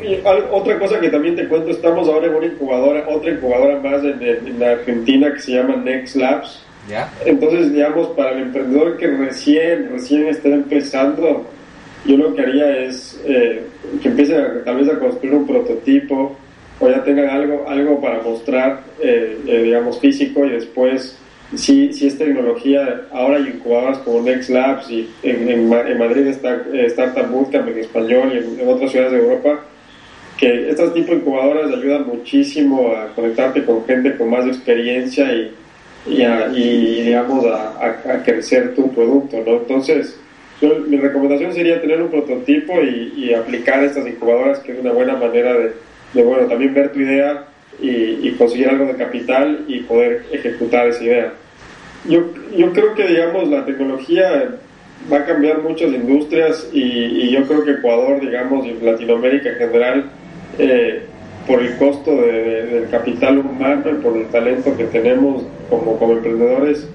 otra 0.51 0.77
cosa 0.79 0.99
que 0.99 1.07
también 1.07 1.37
te 1.37 1.47
cuento, 1.47 1.71
estamos 1.71 2.09
ahora 2.09 2.27
en 2.27 2.35
una 2.35 2.47
incubadora, 2.47 3.07
otra 3.07 3.31
incubadora 3.31 3.79
más 3.79 4.03
en, 4.03 4.21
en 4.21 4.59
la 4.59 4.71
Argentina 4.71 5.33
que 5.33 5.39
se 5.39 5.53
llama 5.53 5.77
Next 5.77 6.17
Labs. 6.17 6.63
¿Ya? 6.89 7.11
Entonces, 7.25 7.71
digamos, 7.71 8.07
para 8.09 8.31
el 8.31 8.43
emprendedor 8.43 8.97
que 8.97 9.07
recién, 9.07 9.89
recién 9.91 10.27
está 10.27 10.49
empezando, 10.49 11.47
yo 12.05 12.17
lo 12.17 12.35
que 12.35 12.41
haría 12.41 12.77
es 12.79 13.19
eh, 13.25 13.63
que 14.01 14.09
empiecen 14.09 14.41
a, 14.41 14.63
tal 14.65 14.77
vez 14.77 14.89
a 14.89 14.99
construir 14.99 15.33
un 15.33 15.47
prototipo 15.47 16.35
o 16.79 16.89
ya 16.89 17.03
tengan 17.03 17.29
algo, 17.29 17.65
algo 17.67 18.01
para 18.01 18.21
mostrar, 18.21 18.81
eh, 18.99 19.37
eh, 19.47 19.63
digamos, 19.63 19.99
físico 19.99 20.45
y 20.45 20.49
después, 20.49 21.17
si, 21.55 21.93
si 21.93 22.07
es 22.07 22.17
tecnología, 22.17 23.03
ahora 23.11 23.37
hay 23.37 23.53
incubadoras 23.55 23.99
como 23.99 24.21
Next 24.21 24.49
Labs 24.49 24.89
y 24.89 25.09
en, 25.21 25.47
en, 25.49 25.97
Madrid 25.97 26.27
está 26.27 26.61
Startup 26.87 27.29
Bootcamp 27.29 27.69
en 27.69 27.77
español 27.77 28.31
y 28.33 28.61
en, 28.61 28.67
otras 28.67 28.91
ciudades 28.91 29.13
de 29.13 29.19
Europa, 29.19 29.63
que 30.37 30.69
estas 30.69 30.93
tipo 30.93 31.11
de 31.11 31.19
incubadoras 31.19 31.71
ayudan 31.71 32.07
muchísimo 32.07 32.91
a 32.91 33.13
conectarte 33.13 33.63
con 33.63 33.85
gente 33.85 34.17
con 34.17 34.29
más 34.31 34.45
experiencia 34.47 35.31
y, 35.31 35.53
y, 36.05 37.01
digamos, 37.01 37.45
a, 37.45 38.01
a, 38.13 38.23
crecer 38.23 38.75
tu 38.75 38.91
producto, 38.93 39.41
¿no? 39.45 39.53
Entonces, 39.57 40.17
mi 40.87 40.97
recomendación 40.97 41.53
sería 41.53 41.81
tener 41.81 42.01
un 42.01 42.09
prototipo 42.09 42.81
y, 42.81 43.33
aplicar 43.33 43.83
estas 43.83 44.07
incubadoras, 44.07 44.59
que 44.59 44.73
es 44.73 44.79
una 44.79 44.91
buena 44.91 45.15
manera 45.15 45.53
de, 45.53 46.23
bueno, 46.23 46.47
también 46.47 46.73
ver 46.73 46.91
tu 46.91 46.99
idea 46.99 47.45
y, 47.81 48.31
conseguir 48.31 48.69
algo 48.69 48.85
de 48.85 48.95
capital 48.95 49.65
y 49.67 49.79
poder 49.81 50.25
ejecutar 50.31 50.87
esa 50.87 51.03
idea. 51.03 51.33
Yo, 52.07 52.31
yo 52.55 52.71
creo 52.73 52.93
que, 52.95 53.07
digamos, 53.07 53.47
la 53.49 53.65
tecnología 53.65 54.55
va 55.11 55.17
a 55.17 55.25
cambiar 55.25 55.61
muchas 55.61 55.91
industrias 55.91 56.69
y, 56.71 57.31
yo 57.31 57.45
creo 57.47 57.63
que 57.63 57.71
Ecuador, 57.71 58.21
digamos, 58.21 58.65
y 58.65 58.73
Latinoamérica 58.83 59.49
en 59.49 59.57
general, 59.57 60.11
eh, 60.59 61.05
por 61.47 61.61
el 61.61 61.77
costo 61.77 62.15
del 62.15 62.87
capital 62.89 63.39
humano 63.39 63.83
y 63.91 64.01
por 64.01 64.17
el 64.17 64.27
talento 64.27 64.75
que 64.77 64.85
tenemos 64.85 65.43
como, 65.69 65.97
como 65.97 66.13
emprendedores, 66.13 66.87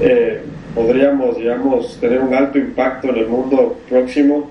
eh, 0.00 0.42
podríamos, 0.74 1.36
digamos, 1.36 1.98
tener 2.00 2.20
un 2.20 2.34
alto 2.34 2.58
impacto 2.58 3.08
en 3.08 3.16
el 3.16 3.28
mundo 3.28 3.78
próximo. 3.88 4.50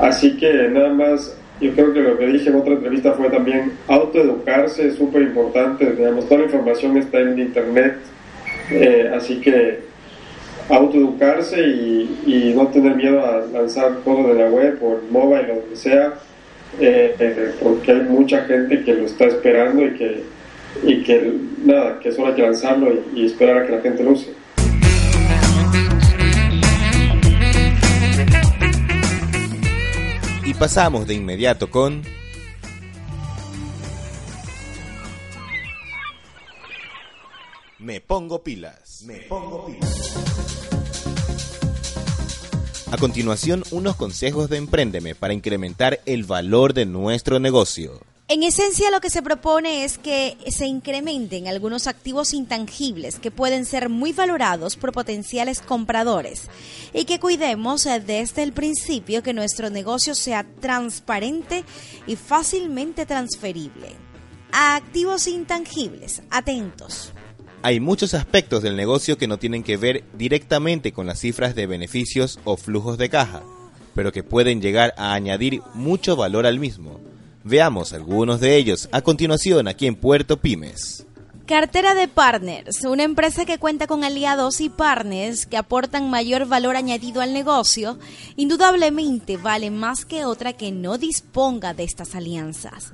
Así 0.00 0.36
que 0.36 0.68
nada 0.70 0.90
más, 0.90 1.36
yo 1.60 1.72
creo 1.72 1.92
que 1.92 2.00
lo 2.00 2.18
que 2.18 2.26
dije 2.28 2.48
en 2.48 2.56
otra 2.56 2.74
entrevista 2.74 3.12
fue 3.12 3.28
también 3.28 3.72
autoeducarse, 3.88 4.88
es 4.88 4.94
súper 4.94 5.22
importante, 5.22 5.92
digamos, 5.92 6.26
toda 6.26 6.40
la 6.40 6.46
información 6.46 6.96
está 6.96 7.20
en 7.20 7.38
internet, 7.38 7.96
eh, 8.70 9.10
así 9.14 9.40
que 9.40 9.80
autoeducarse 10.70 11.60
y, 11.60 12.20
y, 12.26 12.54
no 12.54 12.66
tener 12.68 12.94
miedo 12.94 13.24
a 13.24 13.40
lanzar 13.52 14.00
cosas 14.04 14.26
de 14.28 14.34
la 14.34 14.50
web 14.50 14.78
o 14.82 14.96
el 14.96 15.10
mobile 15.10 15.52
o 15.52 15.70
que 15.70 15.76
sea, 15.76 16.12
eh, 16.80 17.14
eh, 17.18 17.54
porque 17.62 17.92
hay 17.92 18.02
mucha 18.02 18.44
gente 18.44 18.82
que 18.84 18.94
lo 18.94 19.06
está 19.06 19.26
esperando 19.26 19.84
y 19.84 19.94
que, 19.94 20.24
y 20.84 21.02
que 21.02 21.32
nada, 21.64 21.98
que 22.00 22.12
solo 22.12 22.28
hay 22.28 22.34
que 22.34 22.42
lanzarlo 22.42 22.92
y, 22.92 23.20
y 23.20 23.26
esperar 23.26 23.58
a 23.58 23.66
que 23.66 23.72
la 23.72 23.80
gente 23.80 24.02
lo 24.02 24.10
use. 24.12 24.32
Y 30.44 30.54
pasamos 30.54 31.06
de 31.06 31.14
inmediato 31.14 31.70
con... 31.70 32.02
Me 37.78 38.00
pongo 38.00 38.42
pilas. 38.42 39.04
Me 39.06 39.18
pongo 39.28 39.66
pilas. 39.66 40.27
A 42.90 42.96
continuación, 42.96 43.64
unos 43.70 43.96
consejos 43.96 44.48
de 44.48 44.56
Emprendeme 44.56 45.14
para 45.14 45.34
incrementar 45.34 46.00
el 46.06 46.24
valor 46.24 46.72
de 46.72 46.86
nuestro 46.86 47.38
negocio. 47.38 48.00
En 48.28 48.42
esencia 48.42 48.90
lo 48.90 49.02
que 49.02 49.10
se 49.10 49.20
propone 49.20 49.84
es 49.84 49.98
que 49.98 50.38
se 50.48 50.66
incrementen 50.66 51.48
algunos 51.48 51.86
activos 51.86 52.32
intangibles 52.32 53.18
que 53.18 53.30
pueden 53.30 53.66
ser 53.66 53.90
muy 53.90 54.12
valorados 54.12 54.76
por 54.76 54.92
potenciales 54.92 55.60
compradores 55.60 56.48
y 56.94 57.04
que 57.04 57.20
cuidemos 57.20 57.84
eh, 57.84 58.00
desde 58.00 58.42
el 58.42 58.54
principio 58.54 59.22
que 59.22 59.34
nuestro 59.34 59.68
negocio 59.68 60.14
sea 60.14 60.46
transparente 60.58 61.64
y 62.06 62.16
fácilmente 62.16 63.04
transferible. 63.04 63.96
A 64.50 64.76
activos 64.76 65.26
intangibles, 65.26 66.22
atentos. 66.30 67.12
Hay 67.62 67.80
muchos 67.80 68.14
aspectos 68.14 68.62
del 68.62 68.76
negocio 68.76 69.18
que 69.18 69.26
no 69.26 69.38
tienen 69.38 69.62
que 69.62 69.76
ver 69.76 70.04
directamente 70.14 70.92
con 70.92 71.06
las 71.06 71.20
cifras 71.20 71.54
de 71.54 71.66
beneficios 71.66 72.38
o 72.44 72.56
flujos 72.56 72.98
de 72.98 73.08
caja, 73.08 73.42
pero 73.94 74.12
que 74.12 74.22
pueden 74.22 74.60
llegar 74.60 74.94
a 74.96 75.14
añadir 75.14 75.62
mucho 75.74 76.16
valor 76.16 76.46
al 76.46 76.58
mismo 76.58 77.00
Veamos 77.48 77.94
algunos 77.94 78.40
de 78.40 78.56
ellos 78.56 78.90
a 78.92 79.00
continuación 79.00 79.68
aquí 79.68 79.86
en 79.86 79.94
Puerto 79.94 80.36
Pymes. 80.36 81.06
Cartera 81.46 81.94
de 81.94 82.06
Partners, 82.06 82.84
una 82.84 83.04
empresa 83.04 83.46
que 83.46 83.56
cuenta 83.56 83.86
con 83.86 84.04
aliados 84.04 84.60
y 84.60 84.68
partners 84.68 85.46
que 85.46 85.56
aportan 85.56 86.10
mayor 86.10 86.46
valor 86.46 86.76
añadido 86.76 87.22
al 87.22 87.32
negocio, 87.32 87.98
indudablemente 88.36 89.38
vale 89.38 89.70
más 89.70 90.04
que 90.04 90.26
otra 90.26 90.52
que 90.52 90.72
no 90.72 90.98
disponga 90.98 91.72
de 91.72 91.84
estas 91.84 92.14
alianzas. 92.14 92.92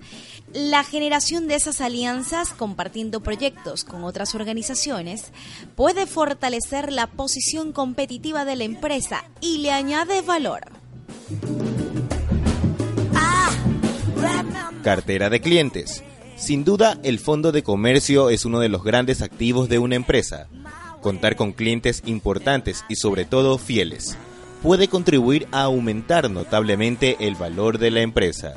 La 0.55 0.85
generación 0.85 1.49
de 1.49 1.57
esas 1.57 1.81
alianzas, 1.81 2.51
compartiendo 2.53 3.21
proyectos 3.21 3.83
con 3.83 4.05
otras 4.05 4.37
organizaciones, 4.37 5.33
puede 5.75 6.07
fortalecer 6.07 6.93
la 6.93 7.09
posición 7.09 7.73
competitiva 7.73 8.45
de 8.45 8.55
la 8.55 8.63
empresa 8.63 9.25
y 9.41 9.59
le 9.59 9.73
añade 9.73 10.23
valor. 10.23 10.61
Cartera 14.85 15.29
de 15.29 15.41
clientes. 15.41 16.05
Sin 16.37 16.63
duda, 16.63 17.01
el 17.03 17.19
fondo 17.19 17.51
de 17.51 17.65
comercio 17.65 18.31
es 18.31 18.45
uno 18.45 18.61
de 18.61 18.69
los 18.69 18.85
grandes 18.85 19.23
activos 19.23 19.69
de 19.69 19.81
una 19.81 19.97
empresa. 19.97 20.47
Contar 21.01 21.35
con 21.35 21.51
clientes 21.51 22.01
importantes 22.07 22.85
y 22.89 22.95
sobre 22.95 23.25
todo 23.25 23.59
fieles 23.59 24.17
puede 24.63 24.89
contribuir 24.89 25.47
a 25.53 25.65
aumentar 25.65 26.31
notablemente 26.31 27.17
el 27.21 27.35
valor 27.35 27.77
de 27.79 27.91
la 27.91 28.01
empresa. 28.01 28.55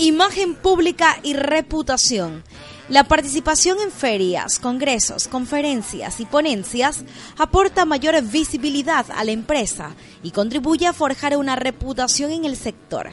Imagen 0.00 0.54
pública 0.54 1.18
y 1.22 1.34
reputación. 1.34 2.42
La 2.88 3.04
participación 3.04 3.76
en 3.80 3.90
ferias, 3.90 4.58
congresos, 4.58 5.28
conferencias 5.28 6.20
y 6.20 6.24
ponencias 6.24 7.04
aporta 7.36 7.84
mayor 7.84 8.14
visibilidad 8.22 9.04
a 9.14 9.24
la 9.24 9.32
empresa 9.32 9.94
y 10.22 10.30
contribuye 10.30 10.86
a 10.86 10.94
forjar 10.94 11.36
una 11.36 11.54
reputación 11.54 12.30
en 12.30 12.46
el 12.46 12.56
sector. 12.56 13.10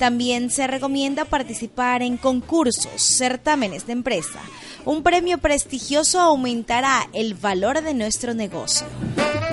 También 0.00 0.50
se 0.50 0.66
recomienda 0.66 1.26
participar 1.26 2.02
en 2.02 2.16
concursos, 2.16 3.00
certámenes 3.00 3.86
de 3.86 3.92
empresa. 3.92 4.40
Un 4.84 5.04
premio 5.04 5.38
prestigioso 5.38 6.18
aumentará 6.18 7.08
el 7.12 7.34
valor 7.34 7.82
de 7.82 7.94
nuestro 7.94 8.34
negocio. 8.34 8.84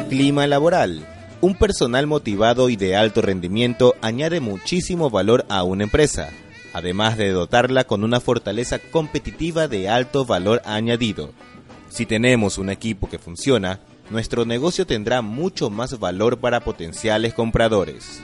Clima 0.09 0.47
laboral. 0.47 1.07
Un 1.39 1.53
personal 1.53 2.07
motivado 2.07 2.69
y 2.69 2.77
de 2.77 2.95
alto 2.95 3.21
rendimiento 3.21 3.93
añade 4.01 4.39
muchísimo 4.39 5.11
valor 5.11 5.45
a 5.49 5.63
una 5.63 5.83
empresa 5.83 6.31
además 6.73 7.17
de 7.17 7.29
dotarla 7.29 7.85
con 7.85 8.03
una 8.03 8.19
fortaleza 8.19 8.79
competitiva 8.79 9.67
de 9.67 9.87
alto 9.87 10.25
valor 10.25 10.61
añadido. 10.65 11.31
Si 11.89 12.05
tenemos 12.05 12.57
un 12.57 12.69
equipo 12.69 13.07
que 13.07 13.19
funciona, 13.19 13.79
nuestro 14.09 14.45
negocio 14.45 14.85
tendrá 14.85 15.21
mucho 15.21 15.69
más 15.69 15.99
valor 15.99 16.39
para 16.39 16.59
potenciales 16.61 17.33
compradores. 17.33 18.21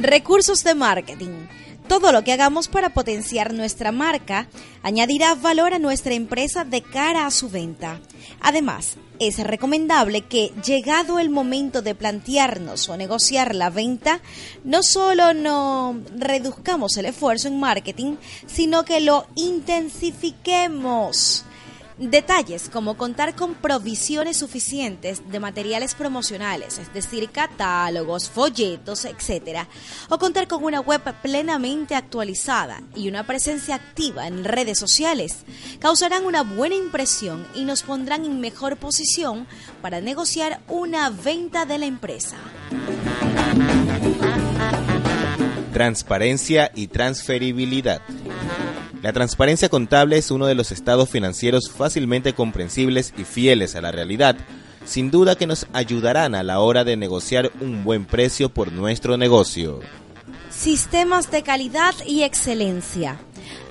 Recursos 0.00 0.64
de 0.64 0.74
marketing. 0.74 1.46
Todo 1.88 2.12
lo 2.12 2.22
que 2.24 2.32
hagamos 2.32 2.68
para 2.68 2.94
potenciar 2.94 3.52
nuestra 3.52 3.92
marca 3.92 4.48
añadirá 4.82 5.34
valor 5.34 5.74
a 5.74 5.78
nuestra 5.78 6.14
empresa 6.14 6.64
de 6.64 6.80
cara 6.82 7.26
a 7.26 7.30
su 7.30 7.50
venta. 7.50 8.00
Además, 8.40 8.96
es 9.18 9.38
recomendable 9.38 10.22
que, 10.22 10.52
llegado 10.64 11.18
el 11.18 11.28
momento 11.28 11.82
de 11.82 11.94
plantearnos 11.94 12.88
o 12.88 12.96
negociar 12.96 13.54
la 13.54 13.68
venta, 13.68 14.22
no 14.64 14.82
solo 14.82 15.34
no 15.34 16.00
reduzcamos 16.16 16.96
el 16.96 17.04
esfuerzo 17.06 17.48
en 17.48 17.60
marketing, 17.60 18.16
sino 18.46 18.84
que 18.84 19.00
lo 19.00 19.26
intensifiquemos. 19.34 21.44
Detalles 21.96 22.68
como 22.70 22.96
contar 22.96 23.36
con 23.36 23.54
provisiones 23.54 24.38
suficientes 24.38 25.30
de 25.30 25.38
materiales 25.38 25.94
promocionales, 25.94 26.78
es 26.78 26.92
decir, 26.92 27.30
catálogos, 27.30 28.28
folletos, 28.28 29.04
etc. 29.04 29.68
O 30.08 30.18
contar 30.18 30.48
con 30.48 30.64
una 30.64 30.80
web 30.80 31.00
plenamente 31.22 31.94
actualizada 31.94 32.82
y 32.96 33.08
una 33.08 33.24
presencia 33.24 33.76
activa 33.76 34.26
en 34.26 34.42
redes 34.42 34.76
sociales 34.76 35.44
causarán 35.78 36.26
una 36.26 36.42
buena 36.42 36.74
impresión 36.74 37.46
y 37.54 37.64
nos 37.64 37.84
pondrán 37.84 38.24
en 38.24 38.40
mejor 38.40 38.76
posición 38.76 39.46
para 39.80 40.00
negociar 40.00 40.60
una 40.66 41.10
venta 41.10 41.64
de 41.64 41.78
la 41.78 41.86
empresa. 41.86 42.36
Transparencia 45.72 46.72
y 46.74 46.88
transferibilidad. 46.88 48.02
La 49.04 49.12
transparencia 49.12 49.68
contable 49.68 50.16
es 50.16 50.30
uno 50.30 50.46
de 50.46 50.54
los 50.54 50.72
estados 50.72 51.10
financieros 51.10 51.70
fácilmente 51.70 52.32
comprensibles 52.32 53.12
y 53.18 53.24
fieles 53.24 53.76
a 53.76 53.82
la 53.82 53.92
realidad, 53.92 54.34
sin 54.86 55.10
duda 55.10 55.36
que 55.36 55.46
nos 55.46 55.66
ayudarán 55.74 56.34
a 56.34 56.42
la 56.42 56.60
hora 56.60 56.84
de 56.84 56.96
negociar 56.96 57.52
un 57.60 57.84
buen 57.84 58.06
precio 58.06 58.48
por 58.48 58.72
nuestro 58.72 59.18
negocio. 59.18 59.80
Sistemas 60.48 61.30
de 61.30 61.42
calidad 61.42 61.94
y 62.06 62.22
excelencia. 62.22 63.18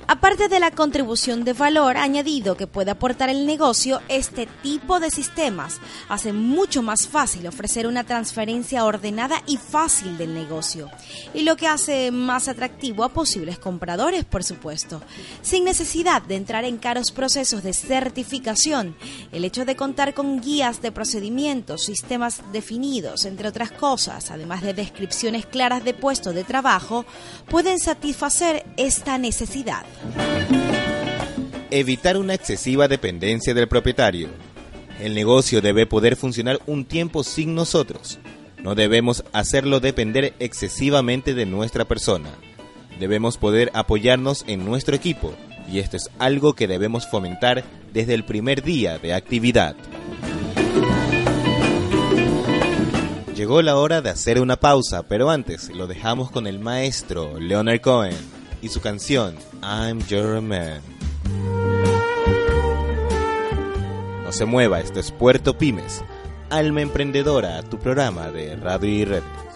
Aparte 0.06 0.48
de 0.48 0.60
la 0.60 0.70
contribución 0.70 1.44
de 1.44 1.54
valor 1.54 1.96
añadido 1.96 2.58
que 2.58 2.66
puede 2.66 2.90
aportar 2.90 3.30
el 3.30 3.46
negocio, 3.46 4.02
este 4.08 4.46
tipo 4.62 5.00
de 5.00 5.10
sistemas 5.10 5.80
hace 6.10 6.34
mucho 6.34 6.82
más 6.82 7.08
fácil 7.08 7.46
ofrecer 7.46 7.86
una 7.86 8.04
transferencia 8.04 8.84
ordenada 8.84 9.42
y 9.46 9.56
fácil 9.56 10.18
del 10.18 10.34
negocio, 10.34 10.90
y 11.32 11.42
lo 11.42 11.56
que 11.56 11.68
hace 11.68 12.10
más 12.10 12.48
atractivo 12.48 13.02
a 13.02 13.08
posibles 13.08 13.58
compradores, 13.58 14.24
por 14.24 14.44
supuesto. 14.44 15.00
Sin 15.40 15.64
necesidad 15.64 16.20
de 16.20 16.36
entrar 16.36 16.64
en 16.64 16.76
caros 16.76 17.10
procesos 17.10 17.62
de 17.62 17.72
certificación, 17.72 18.96
el 19.32 19.44
hecho 19.44 19.64
de 19.64 19.76
contar 19.76 20.12
con 20.12 20.42
guías 20.42 20.82
de 20.82 20.92
procedimientos, 20.92 21.82
sistemas 21.82 22.42
definidos, 22.52 23.24
entre 23.24 23.48
otras 23.48 23.72
cosas, 23.72 24.30
además 24.30 24.60
de 24.62 24.74
descripciones 24.74 25.46
claras 25.46 25.82
de 25.82 25.94
puestos 25.94 26.34
de 26.34 26.44
trabajo, 26.44 27.06
pueden 27.48 27.78
satisfacer 27.78 28.66
esta 28.76 29.16
necesidad. 29.16 29.84
Evitar 31.70 32.16
una 32.16 32.34
excesiva 32.34 32.86
dependencia 32.86 33.52
del 33.52 33.68
propietario. 33.68 34.28
El 35.00 35.14
negocio 35.14 35.60
debe 35.60 35.86
poder 35.86 36.14
funcionar 36.14 36.60
un 36.66 36.84
tiempo 36.84 37.24
sin 37.24 37.54
nosotros. 37.54 38.18
No 38.62 38.74
debemos 38.74 39.24
hacerlo 39.32 39.80
depender 39.80 40.34
excesivamente 40.38 41.34
de 41.34 41.46
nuestra 41.46 41.84
persona. 41.84 42.30
Debemos 43.00 43.38
poder 43.38 43.70
apoyarnos 43.74 44.44
en 44.46 44.64
nuestro 44.64 44.94
equipo 44.94 45.34
y 45.68 45.80
esto 45.80 45.96
es 45.96 46.10
algo 46.18 46.54
que 46.54 46.68
debemos 46.68 47.08
fomentar 47.08 47.64
desde 47.92 48.14
el 48.14 48.24
primer 48.24 48.62
día 48.62 48.98
de 48.98 49.14
actividad. 49.14 49.74
Llegó 53.34 53.62
la 53.62 53.76
hora 53.76 54.00
de 54.00 54.10
hacer 54.10 54.40
una 54.40 54.56
pausa, 54.56 55.02
pero 55.08 55.28
antes 55.28 55.70
lo 55.70 55.88
dejamos 55.88 56.30
con 56.30 56.46
el 56.46 56.60
maestro 56.60 57.40
Leonard 57.40 57.80
Cohen 57.80 58.14
y 58.64 58.68
su 58.70 58.80
canción 58.80 59.36
I'm 59.62 60.00
Your 60.06 60.40
Man. 60.40 60.80
No 64.24 64.32
se 64.32 64.46
mueva, 64.46 64.80
esto 64.80 65.00
es 65.00 65.12
Puerto 65.12 65.58
Pymes, 65.58 66.02
Alma 66.48 66.80
Emprendedora, 66.80 67.62
tu 67.62 67.78
programa 67.78 68.30
de 68.30 68.56
radio 68.56 68.88
y 68.88 69.04
redes. 69.04 69.53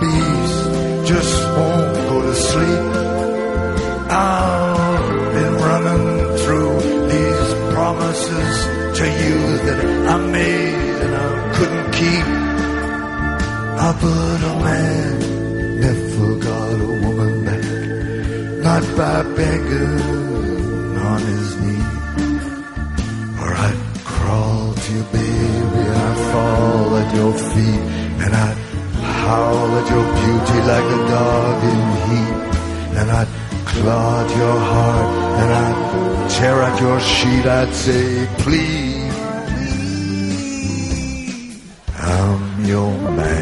Beast 0.00 1.08
just 1.08 1.34
won't 1.56 1.94
go 2.10 2.22
to 2.22 2.34
sleep. 2.34 2.84
I've 4.10 5.32
been 5.34 5.54
running 5.68 6.06
through 6.42 6.74
these 7.12 7.50
promises 7.74 8.54
to 8.98 9.04
you 9.22 9.38
that 9.66 9.80
I 10.14 10.16
made 10.38 10.96
and 11.04 11.14
I 11.14 11.28
couldn't 11.56 11.90
keep. 11.92 12.26
Ah, 13.84 13.94
but 14.02 14.40
a 14.50 14.54
man 14.66 15.80
never 15.80 16.34
got 16.48 16.80
a 16.88 16.92
woman 17.04 17.44
back, 17.44 17.64
not 18.66 18.82
by 18.96 19.22
begging 19.36 20.21
at 29.78 29.86
your 29.90 30.06
beauty 30.20 30.58
like 30.72 30.88
a 30.98 31.00
dog 31.08 31.58
in 31.72 31.80
heat, 32.06 32.38
and 32.98 33.10
I'd 33.10 33.28
at 33.74 34.36
your 34.36 34.58
heart, 34.72 35.08
and 35.40 35.50
I'd 35.52 36.30
tear 36.30 36.62
at 36.62 36.80
your 36.80 37.00
sheet, 37.00 37.46
I'd 37.46 37.72
say, 37.74 38.28
please, 38.38 39.14
I'm 41.98 42.64
your 42.64 42.92
man. 43.12 43.41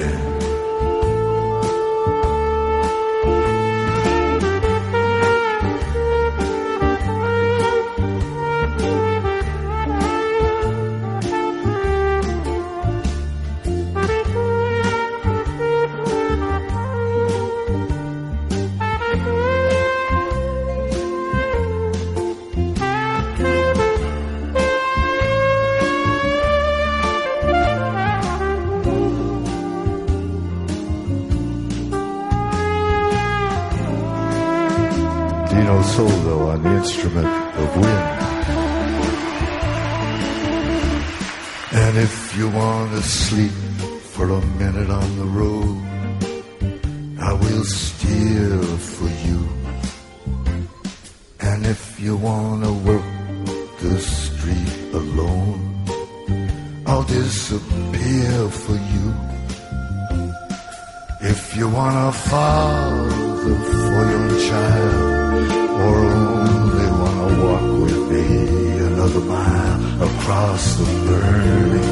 Across 69.33 70.77
the 70.77 70.85
burning 71.07 71.90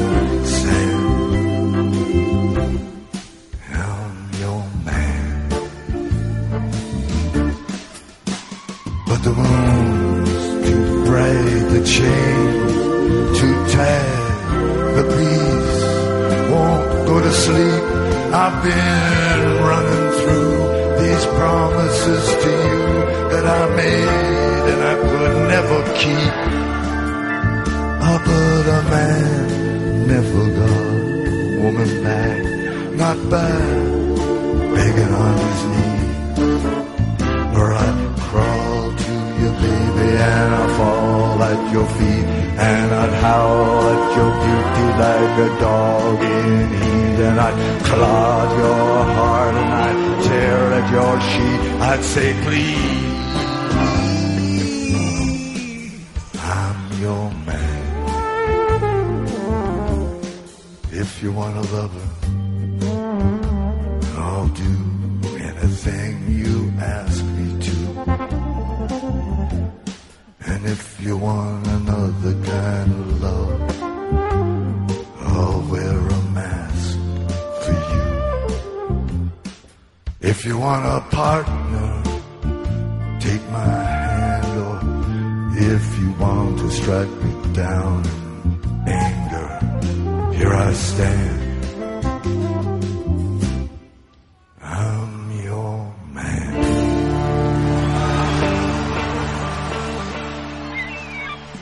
say, 52.09 52.33
please, 52.41 52.78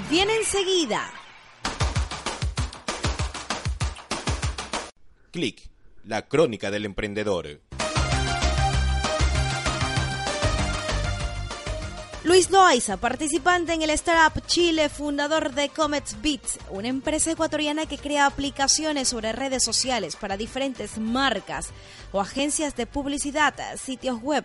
Viene 0.09 0.37
enseguida. 0.37 1.11
Clic, 5.31 5.69
la 6.05 6.27
crónica 6.29 6.71
del 6.71 6.85
emprendedor. 6.85 7.59
Luis 12.27 12.51
Loaiza, 12.51 12.97
participante 12.97 13.71
en 13.71 13.83
el 13.83 13.89
Startup 13.91 14.45
Chile, 14.45 14.89
fundador 14.89 15.53
de 15.53 15.69
Comets 15.69 16.21
Beats, 16.21 16.59
una 16.69 16.89
empresa 16.89 17.31
ecuatoriana 17.31 17.85
que 17.85 17.97
crea 17.97 18.25
aplicaciones 18.25 19.07
sobre 19.07 19.31
redes 19.31 19.63
sociales 19.63 20.17
para 20.17 20.35
diferentes 20.35 20.97
marcas 20.97 21.69
o 22.11 22.19
agencias 22.19 22.75
de 22.75 22.85
publicidad, 22.85 23.53
sitios 23.77 24.21
web 24.21 24.43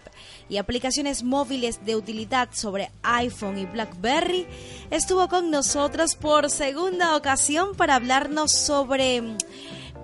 y 0.49 0.59
aplicaciones 0.59 1.25
móviles 1.25 1.85
de 1.85 1.97
utilidad 1.97 2.51
sobre 2.53 2.93
iPhone 3.03 3.59
y 3.59 3.67
BlackBerry, 3.67 4.47
estuvo 4.93 5.27
con 5.27 5.51
nosotros 5.51 6.15
por 6.15 6.51
segunda 6.51 7.17
ocasión 7.17 7.75
para 7.75 7.97
hablarnos 7.97 8.53
sobre 8.53 9.23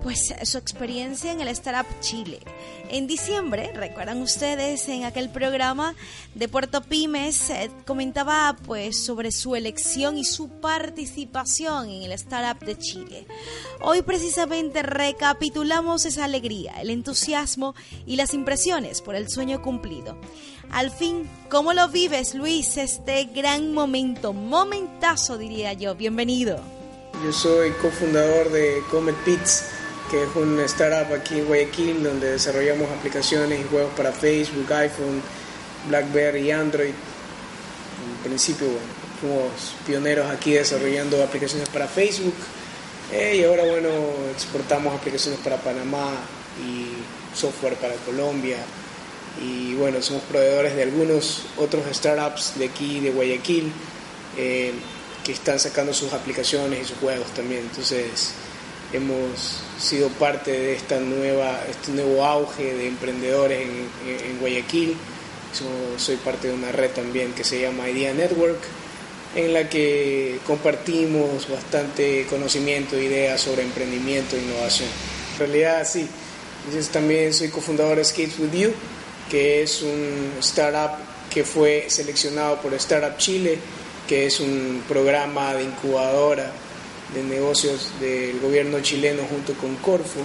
pues 0.01 0.33
su 0.43 0.57
experiencia 0.57 1.31
en 1.31 1.41
el 1.41 1.47
Startup 1.49 1.87
Chile. 1.99 2.39
En 2.89 3.07
diciembre, 3.07 3.71
recuerdan 3.73 4.21
ustedes, 4.21 4.87
en 4.89 5.03
aquel 5.03 5.29
programa 5.29 5.95
de 6.35 6.47
Puerto 6.47 6.81
Pymes 6.81 7.49
eh, 7.49 7.69
comentaba 7.85 8.55
pues 8.65 9.03
sobre 9.05 9.31
su 9.31 9.55
elección 9.55 10.17
y 10.17 10.25
su 10.25 10.49
participación 10.49 11.89
en 11.89 12.03
el 12.03 12.11
Startup 12.13 12.65
de 12.65 12.77
Chile. 12.77 13.27
Hoy 13.81 14.01
precisamente 14.01 14.81
recapitulamos 14.81 16.05
esa 16.05 16.25
alegría, 16.25 16.81
el 16.81 16.89
entusiasmo 16.89 17.75
y 18.05 18.15
las 18.15 18.33
impresiones 18.33 19.01
por 19.01 19.15
el 19.15 19.29
sueño 19.29 19.61
cumplido. 19.61 20.17
Al 20.71 20.91
fin, 20.91 21.27
¿cómo 21.49 21.73
lo 21.73 21.87
vives, 21.89 22.35
Luis? 22.35 22.77
Este 22.77 23.25
gran 23.25 23.73
momento, 23.73 24.33
momentazo 24.33 25.37
diría 25.37 25.73
yo. 25.73 25.95
Bienvenido. 25.95 26.59
Yo 27.23 27.33
soy 27.33 27.71
cofundador 27.81 28.49
de 28.49 28.81
Comet 28.91 29.15
Pits, 29.25 29.65
que 30.09 30.23
es 30.23 30.29
una 30.35 30.65
startup 30.65 31.13
aquí 31.13 31.39
en 31.39 31.45
Guayaquil 31.45 32.03
donde 32.03 32.31
desarrollamos 32.31 32.89
aplicaciones 32.89 33.61
y 33.61 33.63
juegos 33.63 33.91
para 33.95 34.11
Facebook, 34.11 34.71
iPhone, 34.73 35.21
BlackBerry 35.87 36.47
y 36.47 36.51
Android. 36.51 36.89
En 36.89 38.23
principio, 38.23 38.67
bueno, 38.67 38.81
fuimos 39.21 39.75
pioneros 39.85 40.29
aquí 40.31 40.53
desarrollando 40.53 41.23
aplicaciones 41.23 41.69
para 41.69 41.87
Facebook 41.87 42.33
eh, 43.11 43.37
y 43.39 43.43
ahora, 43.43 43.63
bueno, 43.65 43.89
exportamos 44.33 44.95
aplicaciones 44.95 45.39
para 45.41 45.57
Panamá 45.57 46.11
y 46.63 47.37
software 47.37 47.75
para 47.75 47.93
Colombia. 47.95 48.57
Y 49.41 49.75
bueno, 49.75 50.01
somos 50.01 50.23
proveedores 50.23 50.75
de 50.75 50.83
algunos 50.83 51.43
otros 51.57 51.83
startups 51.93 52.57
de 52.57 52.65
aquí, 52.65 52.99
de 52.99 53.11
Guayaquil, 53.11 53.71
eh, 54.37 54.73
que 55.23 55.31
están 55.33 55.59
sacando 55.59 55.93
sus 55.93 56.13
aplicaciones 56.13 56.81
y 56.81 56.85
sus 56.85 56.97
juegos 56.97 57.27
también. 57.33 57.61
Entonces, 57.61 58.33
hemos 58.93 59.59
sido 59.79 60.09
parte 60.09 60.51
de 60.51 60.73
esta 60.73 60.99
nueva, 60.99 61.61
este 61.69 61.91
nuevo 61.91 62.25
auge 62.25 62.73
de 62.73 62.87
emprendedores 62.87 63.61
en, 63.61 64.39
Guayaquil. 64.39 64.95
So- 65.53 65.99
soy 65.99 66.17
parte 66.17 66.47
de 66.47 66.53
una 66.53 66.71
red 66.71 66.91
también 66.91 67.33
que 67.33 67.43
se 67.43 67.59
llama 67.61 67.89
Idea 67.89 68.13
Network, 68.13 68.59
en 69.35 69.53
la 69.53 69.69
que 69.69 70.39
compartimos 70.45 71.49
bastante 71.49 72.25
conocimiento 72.29 72.95
e 72.95 73.05
ideas 73.05 73.41
sobre 73.41 73.63
emprendimiento 73.63 74.35
e 74.35 74.39
innovación. 74.41 74.89
En 75.33 75.39
realidad, 75.39 75.87
sí. 75.87 76.07
Entonces, 76.65 76.91
también 76.91 77.33
soy 77.33 77.49
cofundador 77.49 77.97
de 77.97 78.05
Skates 78.05 78.37
With 78.39 78.51
You, 78.51 78.71
que 79.29 79.63
es 79.63 79.81
un 79.81 80.33
startup 80.39 80.97
que 81.33 81.43
fue 81.43 81.85
seleccionado 81.87 82.59
por 82.61 82.73
Startup 82.73 83.17
Chile, 83.17 83.57
que 84.07 84.25
es 84.25 84.39
un 84.39 84.83
programa 84.87 85.53
de 85.53 85.63
incubadora 85.63 86.51
de 87.13 87.23
negocios 87.23 87.91
del 87.99 88.39
gobierno 88.39 88.79
chileno 88.81 89.23
junto 89.29 89.53
con 89.53 89.75
Corfo. 89.77 90.19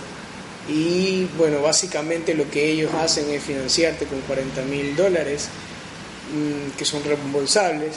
Y 0.68 1.27
bueno, 1.37 1.61
básicamente 1.61 2.35
lo 2.35 2.51
que 2.51 2.70
ellos 2.70 2.92
hacen 2.94 3.29
es 3.31 3.42
financiarte 3.42 4.07
con 4.07 4.20
40 4.23 4.62
mil 4.62 4.97
dólares, 4.97 5.49
mm, 6.33 6.77
que 6.77 6.85
son 6.85 7.05
reembolsables. 7.05 7.97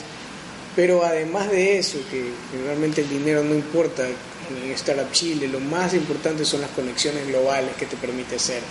Pero 0.76 1.04
además 1.04 1.50
de 1.50 1.80
eso, 1.80 1.98
que, 2.12 2.24
realmente 2.66 3.02
el 3.02 3.10
dinero 3.10 3.44
no 3.44 3.56
importa 3.56 4.06
en 4.08 4.72
Startup 4.74 5.12
Chile, 5.12 5.48
lo 5.48 5.60
más 5.60 5.94
importante 5.94 6.46
son 6.46 6.62
las 6.62 6.70
conexiones 6.72 7.26
globales 7.28 7.76
que 7.80 7.86
te 7.86 7.98
permite 7.98 8.36
hacer. 8.36 8.62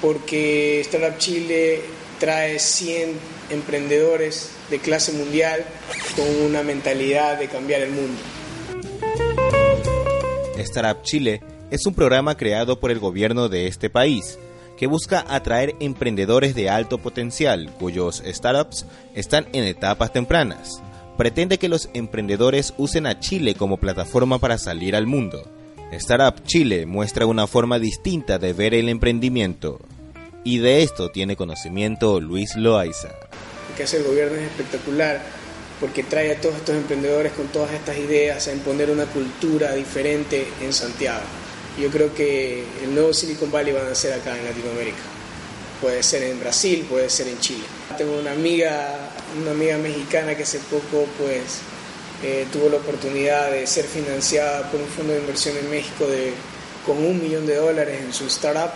Porque 0.00 0.80
Startup 0.80 1.16
Chile 1.18 1.82
trae 2.18 2.58
100 2.58 3.12
emprendedores 3.50 4.50
de 4.70 4.78
clase 4.80 5.12
mundial 5.12 5.64
con 6.16 6.28
una 6.44 6.62
mentalidad 6.62 7.38
de 7.38 7.48
cambiar 7.48 7.82
el 7.82 7.90
mundo. 7.90 8.20
Startup 10.58 11.02
Chile 11.02 11.40
es 11.70 11.86
un 11.86 11.94
programa 11.94 12.36
creado 12.36 12.80
por 12.80 12.90
el 12.90 12.98
gobierno 12.98 13.48
de 13.48 13.66
este 13.66 13.90
país 13.90 14.38
que 14.76 14.86
busca 14.86 15.24
atraer 15.28 15.74
emprendedores 15.80 16.54
de 16.54 16.70
alto 16.70 16.98
potencial 16.98 17.70
cuyos 17.78 18.22
startups 18.24 18.86
están 19.14 19.48
en 19.52 19.64
etapas 19.64 20.12
tempranas. 20.12 20.80
Pretende 21.16 21.58
que 21.58 21.68
los 21.68 21.90
emprendedores 21.94 22.74
usen 22.78 23.06
a 23.06 23.18
Chile 23.18 23.56
como 23.56 23.78
plataforma 23.78 24.38
para 24.38 24.56
salir 24.56 24.94
al 24.94 25.06
mundo. 25.06 25.42
Startup 25.90 26.44
Chile 26.44 26.86
muestra 26.86 27.26
una 27.26 27.48
forma 27.48 27.78
distinta 27.78 28.38
de 28.38 28.52
ver 28.52 28.72
el 28.72 28.88
emprendimiento. 28.88 29.80
Y 30.44 30.58
de 30.58 30.82
esto 30.82 31.10
tiene 31.10 31.34
conocimiento 31.34 32.20
Luis 32.20 32.54
Loaiza. 32.54 33.08
Lo 33.08 33.76
que 33.76 33.82
hace 33.82 33.96
el 33.96 34.04
gobierno 34.04 34.36
es 34.36 34.44
espectacular 34.44 35.20
porque 35.80 36.02
trae 36.02 36.32
a 36.32 36.40
todos 36.40 36.56
estos 36.56 36.74
emprendedores 36.74 37.32
con 37.32 37.48
todas 37.48 37.72
estas 37.72 37.96
ideas 37.98 38.48
a 38.48 38.52
imponer 38.52 38.90
una 38.90 39.06
cultura 39.06 39.74
diferente 39.74 40.46
en 40.60 40.72
Santiago. 40.72 41.22
Yo 41.80 41.90
creo 41.90 42.12
que 42.12 42.64
el 42.82 42.94
nuevo 42.94 43.14
Silicon 43.14 43.52
Valley 43.52 43.72
va 43.72 43.82
a 43.82 43.88
nacer 43.88 44.12
acá 44.12 44.36
en 44.36 44.44
Latinoamérica. 44.44 44.98
Puede 45.80 46.02
ser 46.02 46.24
en 46.24 46.40
Brasil, 46.40 46.84
puede 46.90 47.08
ser 47.08 47.28
en 47.28 47.38
Chile. 47.38 47.64
Tengo 47.96 48.18
una 48.18 48.32
amiga, 48.32 49.10
una 49.40 49.52
amiga 49.52 49.78
mexicana 49.78 50.36
que 50.36 50.42
hace 50.42 50.58
poco 50.58 51.06
pues 51.16 51.60
eh, 52.24 52.46
tuvo 52.52 52.68
la 52.68 52.78
oportunidad 52.78 53.52
de 53.52 53.64
ser 53.68 53.84
financiada 53.84 54.68
por 54.72 54.80
un 54.80 54.88
fondo 54.88 55.12
de 55.12 55.20
inversión 55.20 55.56
en 55.56 55.70
México 55.70 56.08
de, 56.08 56.32
con 56.84 56.98
un 56.98 57.22
millón 57.22 57.46
de 57.46 57.54
dólares 57.54 58.00
en 58.02 58.12
su 58.12 58.26
startup. 58.26 58.72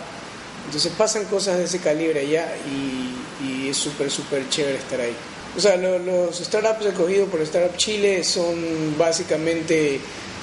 Entonces 0.65 0.93
pasan 0.97 1.25
cosas 1.25 1.57
de 1.57 1.65
ese 1.65 1.79
calibre 1.79 2.21
allá 2.21 2.55
y, 2.65 3.45
y 3.45 3.67
es 3.67 3.75
súper, 3.75 4.09
súper 4.09 4.47
chévere 4.49 4.77
estar 4.77 5.01
ahí. 5.01 5.13
O 5.55 5.59
sea, 5.59 5.77
los 5.77 6.35
startups 6.37 6.85
escogidos 6.85 7.29
por 7.29 7.39
Startup 7.41 7.77
Chile 7.77 8.23
son 8.23 8.97
básicamente 8.97 9.99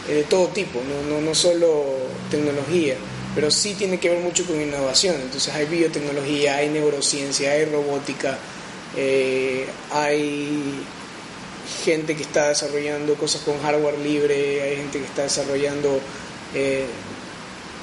eh, 0.09 0.15
de 0.15 0.23
todo 0.25 0.49
tipo, 0.49 0.81
no, 0.81 1.15
no, 1.15 1.21
no 1.21 1.35
solo 1.35 1.85
tecnología, 2.31 2.95
pero 3.35 3.51
sí 3.51 3.75
tiene 3.75 3.99
que 3.99 4.09
ver 4.09 4.21
mucho 4.21 4.47
con 4.47 4.61
innovación. 4.61 5.17
Entonces 5.17 5.53
hay 5.53 5.67
biotecnología, 5.67 6.57
hay 6.57 6.69
neurociencia, 6.69 7.51
hay 7.51 7.65
robótica, 7.65 8.39
eh, 8.97 9.67
hay 9.91 10.85
gente 11.85 12.17
que 12.17 12.23
está 12.23 12.49
desarrollando 12.49 13.15
cosas 13.15 13.43
con 13.43 13.61
hardware 13.61 13.99
libre, 13.99 14.63
hay 14.63 14.77
gente 14.77 14.99
que 14.99 15.07
está 15.07 15.23
desarrollando 15.23 16.01
eh, 16.55 16.87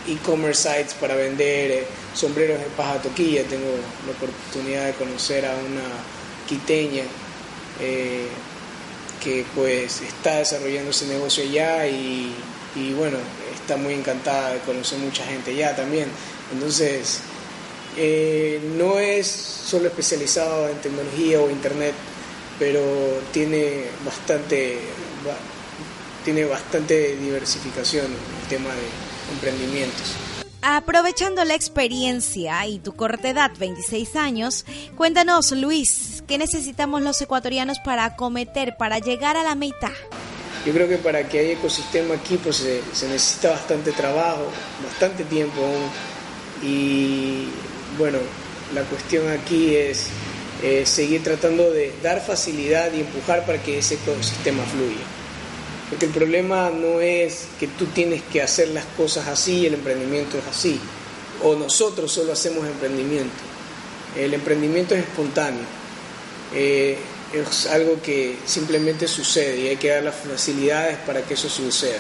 e-commerce 0.08 0.70
sites 0.70 0.94
para 0.94 1.16
vender 1.16 1.86
sombreros 2.14 2.60
de 2.60 2.66
paja 2.78 3.02
toquilla. 3.02 3.44
Tengo 3.44 3.68
la 4.06 4.14
oportunidad 4.14 4.86
de 4.86 4.94
conocer 4.94 5.46
a 5.46 5.52
una 5.52 6.17
quiteña 6.48 7.04
eh, 7.80 8.28
que 9.24 9.46
pues 9.56 10.02
está 10.02 10.38
desarrollando 10.38 10.92
ese 10.92 11.08
negocio 11.08 11.44
allá 11.44 11.86
y, 11.88 12.34
bueno, 12.96 13.18
está 13.60 13.76
muy 13.78 13.94
encantada 13.94 14.54
de 14.54 14.60
conocer 14.60 15.00
mucha 15.00 15.26
gente 15.26 15.52
allá 15.52 15.76
también. 15.76 16.08
Entonces, 16.54 17.20
eh, 17.98 18.60
no 18.78 19.00
es 19.00 19.28
solo 19.28 19.88
especializado 19.88 20.70
en 20.70 20.78
tecnología 20.78 21.42
o 21.42 21.50
internet, 21.50 21.94
pero 22.60 22.82
tiene 23.32 23.86
bastante, 24.06 24.78
tiene 26.24 26.46
bastante 26.46 27.16
diversificación 27.18 28.06
el 28.06 28.48
tema 28.50 28.70
de 28.70 29.34
emprendimientos. 29.34 30.27
Aprovechando 30.62 31.44
la 31.46 31.54
experiencia 31.54 32.66
y 32.66 32.80
tu 32.80 32.96
corta 32.96 33.30
edad, 33.30 33.52
26 33.60 34.16
años, 34.16 34.66
cuéntanos, 34.96 35.52
Luis, 35.52 36.24
¿qué 36.28 36.38
necesitamos 36.38 37.02
los 37.04 37.22
ecuatorianos 37.22 37.80
para 37.80 38.06
acometer, 38.06 38.76
para 38.76 38.98
llegar 39.00 39.38
a 39.38 39.44
la 39.44 39.54
meta? 39.54 39.92
Yo 40.66 40.74
creo 40.74 40.90
que 40.90 40.98
para 40.98 41.30
que 41.30 41.40
haya 41.40 41.52
ecosistema 41.54 42.16
aquí 42.16 42.38
pues 42.38 42.58
se, 42.58 43.08
necesita 43.08 43.52
bastante 43.52 43.92
trabajo, 43.92 44.48
bastante 44.84 45.24
tiempo 45.26 45.62
aún. 45.64 45.90
Y 46.68 47.50
bueno, 47.98 48.18
la 48.74 48.82
cuestión 48.82 49.30
aquí 49.30 49.76
es 49.76 50.08
eh, 50.64 50.86
seguir 50.86 51.24
tratando 51.24 51.72
de 51.72 51.94
dar 52.02 52.20
facilidad 52.20 52.92
y 52.94 53.02
empujar 53.02 53.46
para 53.46 53.62
que 53.62 53.78
ese 53.78 53.94
ecosistema 53.94 54.64
fluya. 54.64 55.17
Porque 55.90 56.06
el 56.06 56.12
problema 56.12 56.70
no 56.70 57.00
es 57.00 57.46
que 57.60 57.68
tú 57.68 57.86
tienes 57.86 58.22
que 58.22 58.42
hacer 58.42 58.70
las 58.70 58.86
cosas 58.98 59.28
así 59.28 59.66
el 59.66 59.76
emprendimiento 59.76 60.38
es 60.38 60.46
así. 60.48 60.80
O 61.44 61.56
nosotros 61.56 62.12
solo 62.12 62.34
hacemos 62.34 62.68
emprendimiento. 62.68 63.36
El 64.18 64.34
emprendimiento 64.34 64.96
es 64.96 65.02
espontáneo. 65.02 65.64
Eh, 66.54 66.98
es 67.34 67.68
algo 67.68 68.02
que 68.02 68.38
simplemente 68.46 69.08
sucede 69.08 69.60
y 69.60 69.68
hay 69.68 69.78
que 69.78 69.90
dar 69.90 70.04
las 70.04 70.16
facilidades 70.16 70.98
para 71.00 71.22
que 71.22 71.36
eso 71.36 71.50
suceda. 71.50 72.00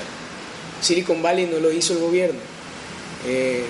Silicon 0.82 1.22
Valley 1.22 1.46
no 1.46 1.60
lo 1.60 1.72
hizo 1.72 1.94
el 1.94 2.00
gobierno. 2.00 2.40
Eh, 3.26 3.64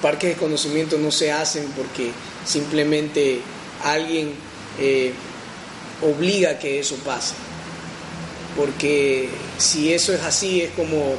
parques 0.00 0.30
de 0.30 0.36
conocimiento 0.36 0.98
no 0.98 1.10
se 1.10 1.32
hacen 1.32 1.66
porque 1.76 2.10
simplemente 2.44 3.40
alguien 3.82 4.34
eh, 4.78 5.12
obliga 6.00 6.50
a 6.50 6.58
que 6.58 6.80
eso 6.80 6.96
pase 7.04 7.34
porque 8.56 9.28
si 9.58 9.92
eso 9.92 10.12
es 10.12 10.22
así 10.22 10.62
es 10.62 10.70
como 10.72 11.14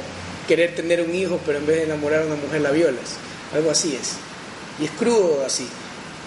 querer 0.46 0.74
tener 0.74 1.00
un 1.00 1.14
hijo 1.14 1.40
pero 1.44 1.58
en 1.58 1.66
vez 1.66 1.76
de 1.76 1.84
enamorar 1.84 2.22
a 2.22 2.26
una 2.26 2.36
mujer 2.36 2.60
la 2.60 2.70
violas, 2.70 3.16
algo 3.54 3.70
así 3.70 3.96
es. 4.00 4.12
Y 4.80 4.86
es 4.86 4.90
crudo 4.92 5.44
así, 5.46 5.66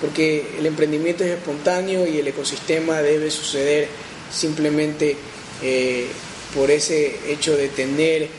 porque 0.02 0.56
el 0.58 0.66
emprendimiento 0.66 1.24
es 1.24 1.32
espontáneo 1.32 2.08
y 2.08 2.20
el 2.20 2.28
ecosistema 2.28 3.02
debe 3.02 3.30
suceder 3.30 3.88
simplemente 4.32 5.18
eh, 5.62 6.08
por 6.54 6.72
ese 6.72 7.20
hecho 7.32 7.56
de 7.56 7.68
tener 7.70 8.30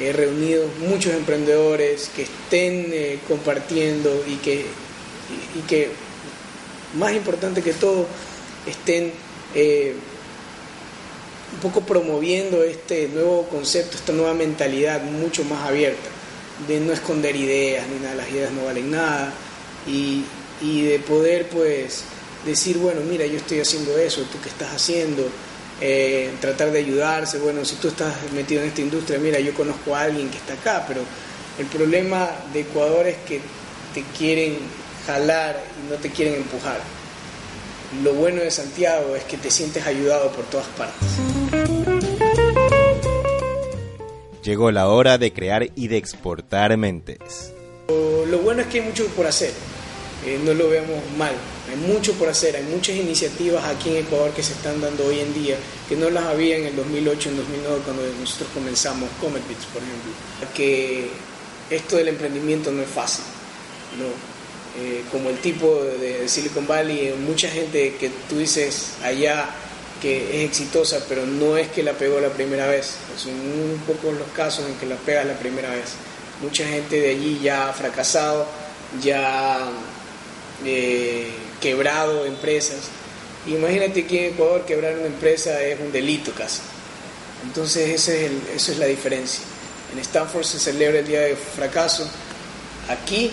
eh, 0.00 0.12
reunidos 0.12 0.70
muchos 0.78 1.14
emprendedores 1.14 2.10
que 2.14 2.22
estén 2.22 2.90
eh, 2.92 3.18
compartiendo 3.28 4.24
y 4.26 4.36
que, 4.36 4.66
y, 5.56 5.60
que, 5.68 5.90
más 6.98 7.12
importante 7.14 7.62
que 7.62 7.72
todo, 7.72 8.06
estén 8.66 9.12
un 11.52 11.58
poco 11.60 11.82
promoviendo 11.82 12.62
este 12.62 13.08
nuevo 13.08 13.46
concepto, 13.48 13.96
esta 13.96 14.12
nueva 14.12 14.34
mentalidad 14.34 15.02
mucho 15.02 15.44
más 15.44 15.68
abierta, 15.68 16.08
de 16.66 16.80
no 16.80 16.92
esconder 16.92 17.36
ideas, 17.36 17.86
ni 17.88 17.98
nada, 18.00 18.14
las 18.14 18.30
ideas 18.30 18.52
no 18.52 18.64
valen 18.64 18.90
nada, 18.90 19.32
y, 19.86 20.24
de 20.62 21.00
poder 21.00 21.48
pues 21.48 22.04
decir, 22.46 22.78
bueno, 22.78 23.00
mira, 23.00 23.26
yo 23.26 23.36
estoy 23.36 23.60
haciendo 23.60 23.98
eso, 23.98 24.22
tú 24.30 24.38
qué 24.40 24.48
estás 24.48 24.72
haciendo, 24.72 25.28
eh, 25.80 26.30
tratar 26.40 26.70
de 26.70 26.78
ayudarse, 26.78 27.38
bueno, 27.38 27.64
si 27.64 27.74
tú 27.76 27.88
estás 27.88 28.14
metido 28.32 28.62
en 28.62 28.68
esta 28.68 28.80
industria, 28.80 29.18
mira, 29.18 29.40
yo 29.40 29.52
conozco 29.54 29.96
a 29.96 30.02
alguien 30.02 30.30
que 30.30 30.36
está 30.36 30.54
acá, 30.54 30.84
pero 30.86 31.00
el 31.58 31.66
problema 31.66 32.30
de 32.52 32.60
Ecuador 32.60 33.08
es 33.08 33.16
que 33.26 33.40
te 33.92 34.04
quieren 34.16 34.56
jalar 35.06 35.60
y 35.84 35.90
no 35.90 35.96
te 35.96 36.10
quieren 36.10 36.34
empujar. 36.34 36.80
Lo 38.00 38.14
bueno 38.14 38.40
de 38.40 38.50
Santiago 38.50 39.14
es 39.14 39.24
que 39.24 39.36
te 39.36 39.50
sientes 39.50 39.86
ayudado 39.86 40.32
por 40.32 40.46
todas 40.46 40.66
partes. 40.68 41.08
Llegó 44.42 44.70
la 44.70 44.88
hora 44.88 45.18
de 45.18 45.32
crear 45.32 45.68
y 45.76 45.88
de 45.88 45.98
exportar 45.98 46.74
mentes. 46.78 47.52
Lo 47.88 48.38
bueno 48.38 48.62
es 48.62 48.68
que 48.68 48.80
hay 48.80 48.86
mucho 48.86 49.06
por 49.08 49.26
hacer, 49.26 49.52
eh, 50.24 50.40
no 50.42 50.54
lo 50.54 50.70
veamos 50.70 51.02
mal, 51.18 51.34
hay 51.70 51.76
mucho 51.92 52.14
por 52.14 52.30
hacer, 52.30 52.56
hay 52.56 52.62
muchas 52.62 52.96
iniciativas 52.96 53.62
aquí 53.66 53.90
en 53.90 53.98
Ecuador 53.98 54.30
que 54.30 54.42
se 54.42 54.54
están 54.54 54.80
dando 54.80 55.04
hoy 55.04 55.20
en 55.20 55.34
día, 55.34 55.56
que 55.86 55.96
no 55.96 56.08
las 56.08 56.24
había 56.24 56.56
en 56.56 56.64
el 56.64 56.74
2008, 56.74 57.28
en 57.28 57.36
2009, 57.36 57.80
cuando 57.84 58.02
nosotros 58.18 58.48
comenzamos 58.54 59.10
Comet 59.20 59.46
Bits, 59.46 59.66
por 59.66 59.82
ejemplo. 59.82 60.12
Que 60.54 61.10
esto 61.68 61.96
del 61.96 62.08
emprendimiento 62.08 62.72
no 62.72 62.80
es 62.80 62.88
fácil, 62.88 63.24
¿no? 63.98 64.31
Eh, 64.78 65.04
como 65.10 65.28
el 65.28 65.36
tipo 65.38 65.82
de, 66.00 66.26
Silicon 66.28 66.66
Valley, 66.66 67.14
mucha 67.26 67.48
gente 67.48 67.94
que 67.96 68.10
tú 68.28 68.38
dices 68.38 68.94
allá 69.02 69.50
que 70.00 70.42
es 70.42 70.48
exitosa, 70.48 71.04
pero 71.08 71.26
no 71.26 71.58
es 71.58 71.68
que 71.68 71.82
la 71.82 71.92
pegó 71.92 72.18
la 72.20 72.30
primera 72.30 72.66
vez, 72.66 72.94
son 73.16 73.32
un 73.34 73.80
poco 73.86 74.10
los 74.12 74.26
casos 74.28 74.64
en 74.66 74.74
que 74.76 74.86
la 74.86 74.96
pega 74.96 75.24
la 75.24 75.38
primera 75.38 75.70
vez. 75.70 75.92
Mucha 76.40 76.66
gente 76.66 76.98
de 77.00 77.10
allí 77.10 77.38
ya 77.40 77.68
ha 77.68 77.72
fracasado, 77.72 78.46
ya 79.02 79.70
eh, 80.64 81.28
quebrado 81.60 82.24
empresas. 82.24 82.80
Imagínate 83.46 84.06
que 84.06 84.28
en 84.28 84.34
Ecuador 84.34 84.64
quebrar 84.64 84.96
una 84.96 85.06
empresa 85.06 85.62
es 85.62 85.78
un 85.78 85.92
delito 85.92 86.32
casi. 86.32 86.62
Entonces 87.44 87.90
ese 87.90 88.26
es 88.26 88.32
esa 88.56 88.72
es 88.72 88.78
la 88.78 88.86
diferencia. 88.86 89.44
En 89.92 89.98
Stanford 89.98 90.44
se 90.44 90.58
celebra 90.58 91.00
el 91.00 91.06
día 91.06 91.20
de 91.20 91.36
fracaso. 91.36 92.08
Aquí 92.88 93.32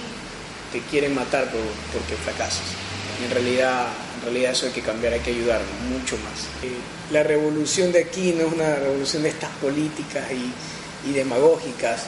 te 0.72 0.80
quieren 0.82 1.15
matar 1.15 1.45
por, 1.45 1.61
porque 1.93 2.15
fracasas. 2.24 2.63
En 3.24 3.32
realidad, 3.32 3.88
en 4.20 4.24
realidad 4.24 4.51
eso 4.51 4.67
hay 4.67 4.72
que 4.72 4.82
cambiar, 4.82 5.13
hay 5.13 5.20
que 5.20 5.32
ayudar 5.32 5.61
mucho 5.89 6.15
más. 6.17 6.45
Eh, 6.63 6.74
la 7.11 7.24
revolución 7.24 7.91
de 7.91 8.03
aquí 8.03 8.34
no 8.34 8.47
es 8.47 8.53
una 8.53 8.76
revolución 8.76 9.24
de 9.24 9.30
estas 9.30 9.49
políticas 9.61 10.26
y, 10.32 10.51
demagógicas, 11.13 12.03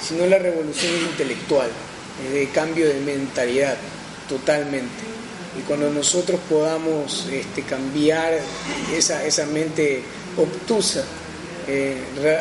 sino 0.00 0.24
la 0.26 0.38
revolución 0.38 0.92
intelectual, 1.10 1.68
de 2.32 2.48
cambio 2.50 2.88
de 2.88 3.00
mentalidad 3.00 3.76
totalmente. 4.28 5.02
Y 5.58 5.62
cuando 5.62 5.90
nosotros 5.90 6.40
podamos 6.48 7.26
este, 7.30 7.62
cambiar 7.62 8.38
esa, 8.94 9.24
esa 9.24 9.46
mente 9.46 10.02
obtusa, 10.36 11.04
eh, 11.66 11.98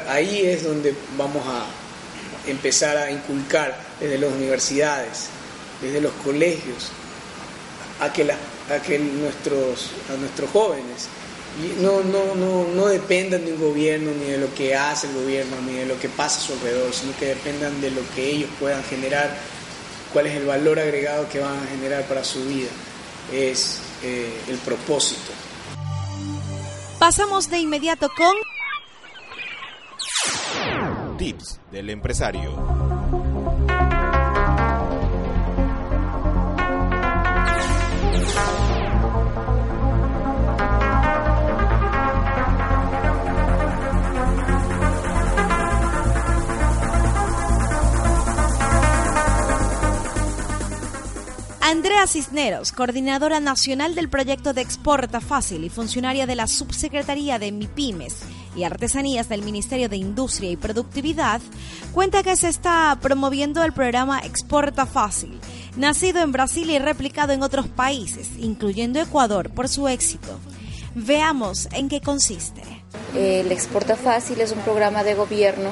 ahí 0.08 0.46
es 0.46 0.64
donde 0.64 0.94
vamos 1.18 1.44
a 1.48 1.66
empezar 2.50 2.96
a 2.98 3.12
inculcar 3.12 3.78
desde 4.00 4.20
las 4.20 4.32
universidades 4.32 5.30
desde 5.82 6.02
los 6.02 6.12
colegios, 6.24 6.90
a 8.00 8.12
que, 8.14 8.24
la, 8.24 8.36
a 8.74 8.82
que 8.82 8.98
nuestros, 9.00 9.92
a 10.14 10.18
nuestros 10.18 10.50
jóvenes 10.52 11.10
no, 11.82 12.02
no, 12.04 12.36
no, 12.36 12.68
no 12.74 12.88
dependan 12.88 13.46
de 13.46 13.54
un 13.54 13.60
gobierno, 13.60 14.12
ni 14.12 14.32
de 14.32 14.38
lo 14.38 14.54
que 14.54 14.76
hace 14.76 15.08
el 15.08 15.14
gobierno, 15.14 15.58
ni 15.66 15.74
de 15.74 15.86
lo 15.86 16.00
que 16.00 16.08
pasa 16.08 16.40
a 16.40 16.42
su 16.42 16.54
alrededor, 16.54 16.94
sino 16.94 17.16
que 17.18 17.28
dependan 17.28 17.82
de 17.82 17.92
lo 17.92 18.02
que 18.16 18.30
ellos 18.30 18.50
puedan 18.60 18.84
generar, 18.84 19.36
cuál 20.14 20.28
es 20.28 20.36
el 20.36 20.46
valor 20.46 20.80
agregado 20.80 21.28
que 21.30 21.40
van 21.40 21.58
a 21.58 21.68
generar 21.68 22.04
para 22.04 22.24
su 22.24 22.44
vida. 22.46 22.70
Es 23.34 23.82
eh, 24.04 24.42
el 24.48 24.58
propósito. 24.58 25.32
Pasamos 26.98 27.50
de 27.50 27.60
inmediato 27.60 28.10
con... 28.16 28.34
Tips 31.18 31.60
del 31.72 31.90
empresario. 31.90 32.99
Andrea 51.70 52.08
Cisneros, 52.08 52.72
coordinadora 52.72 53.40
nacional 53.40 53.94
del 53.94 54.10
proyecto 54.10 54.54
de 54.54 54.62
Exporta 54.62 55.22
Fácil 55.22 55.64
y 55.64 55.70
funcionaria 55.70 56.26
de 56.26 56.34
la 56.34 56.48
Subsecretaría 56.48 57.38
de 57.38 57.52
MIPIMES 57.52 58.24
y 58.56 58.64
Artesanías 58.64 59.30
del 59.30 59.44
Ministerio 59.44 59.88
de 59.88 59.98
Industria 59.98 60.50
y 60.50 60.58
Productividad, 60.58 61.42
cuenta 61.94 62.24
que 62.24 62.36
se 62.38 62.48
está 62.48 62.98
promoviendo 63.00 63.64
el 63.64 63.72
programa 63.72 64.20
Exporta 64.22 64.88
Fácil, 64.88 65.40
nacido 65.78 66.24
en 66.24 66.32
Brasil 66.32 66.72
y 66.72 66.80
replicado 66.80 67.34
en 67.34 67.44
otros 67.44 67.68
países, 67.68 68.32
incluyendo 68.40 69.00
Ecuador, 69.00 69.52
por 69.52 69.70
su 69.70 69.88
éxito. 69.88 70.40
Veamos 70.96 71.70
en 71.72 71.88
qué 71.88 72.02
consiste. 72.02 72.64
El 73.14 73.52
Exporta 73.52 73.96
Fácil 73.96 74.42
es 74.42 74.52
un 74.52 74.60
programa 74.62 75.04
de 75.04 75.14
gobierno 75.14 75.70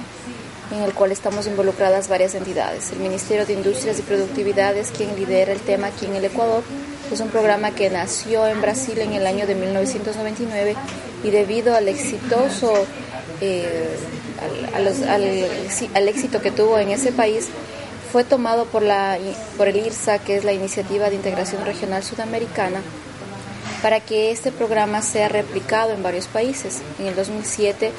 en 0.72 0.84
el 0.84 0.94
cual 0.94 1.12
estamos 1.12 1.48
involucradas 1.48 2.08
varias 2.08 2.36
entidades. 2.36 2.92
El 2.92 3.00
Ministerio 3.00 3.46
de 3.46 3.54
Industrias 3.54 4.00
y 4.00 4.02
Productividad 4.02 4.76
es 4.76 4.92
quien 4.92 5.16
lidera 5.16 5.54
el 5.54 5.60
tema 5.60 5.88
aquí 5.88 6.06
en 6.06 6.16
el 6.16 6.26
Ecuador. 6.26 6.64
Es 7.12 7.20
un 7.20 7.30
programa 7.30 7.72
que 7.72 7.90
nació 7.90 8.48
en 8.48 8.62
Brasil 8.62 9.00
en 9.00 9.14
el 9.14 9.26
año 9.26 9.48
de 9.48 9.56
1999 9.56 10.76
y 11.24 11.30
debido 11.30 11.76
al 11.76 11.88
exitoso 11.88 12.74
eh, 13.40 13.98
al, 14.74 16.08
éxito 16.08 16.42
que 16.42 16.52
tuvo 16.52 16.80
en 16.80 16.90
ese 16.90 17.12
país 17.12 17.48
fue 18.12 18.24
tomado 18.24 18.66
por, 18.66 18.82
la, 18.82 19.18
por 19.58 19.68
el 19.68 19.78
IRSA, 19.78 20.20
que 20.20 20.38
es 20.38 20.44
la 20.44 20.54
Iniciativa 20.54 21.10
de 21.10 21.16
Integración 21.16 21.66
Regional 21.66 22.04
Sudamericana, 22.04 22.82
para 23.82 24.00
que 24.00 24.32
este 24.32 24.52
programa 24.52 25.02
sea 25.02 25.28
replicado 25.28 25.92
en 25.92 26.04
varios 26.04 26.28
países. 26.28 26.82
En 27.00 27.08
el 27.08 27.16
2007 27.16 27.92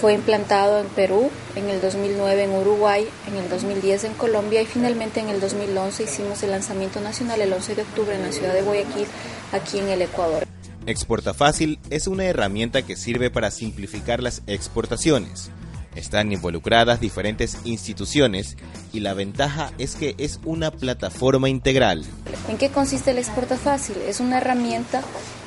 fue 0.00 0.14
implantado 0.14 0.80
en 0.80 0.86
Perú, 0.88 1.30
en 1.54 1.68
el 1.70 1.80
2009 1.80 2.44
en 2.44 2.50
Uruguay, 2.52 3.06
en 3.28 3.36
el 3.36 3.48
2010 3.48 4.04
en 4.04 4.14
Colombia 4.14 4.62
y 4.62 4.66
finalmente 4.66 5.20
en 5.20 5.28
el 5.28 5.40
2011 5.40 6.04
hicimos 6.04 6.42
el 6.42 6.50
lanzamiento 6.50 7.00
nacional 7.00 7.40
el 7.40 7.52
11 7.52 7.74
de 7.74 7.82
octubre 7.82 8.14
en 8.14 8.22
la 8.22 8.32
ciudad 8.32 8.52
de 8.52 8.62
Guayaquil, 8.62 9.06
aquí 9.52 9.78
en 9.78 9.88
el 9.88 10.02
Ecuador. 10.02 10.44
Exporta 10.86 11.34
Fácil 11.34 11.80
es 11.90 12.06
una 12.06 12.24
herramienta 12.24 12.82
que 12.82 12.94
sirve 12.94 13.30
para 13.30 13.50
simplificar 13.50 14.22
las 14.22 14.42
exportaciones. 14.46 15.50
Están 15.96 16.30
involucradas 16.30 17.00
diferentes 17.00 17.58
instituciones 17.64 18.56
y 18.92 19.00
la 19.00 19.14
ventaja 19.14 19.72
es 19.78 19.96
que 19.96 20.14
es 20.18 20.38
una 20.44 20.70
plataforma 20.70 21.48
integral. 21.48 22.04
¿En 22.48 22.58
qué 22.58 22.68
consiste 22.68 23.12
el 23.12 23.18
Exporta 23.18 23.56
Fácil? 23.56 23.96
Es 24.06 24.20
una 24.20 24.38
herramienta 24.38 25.02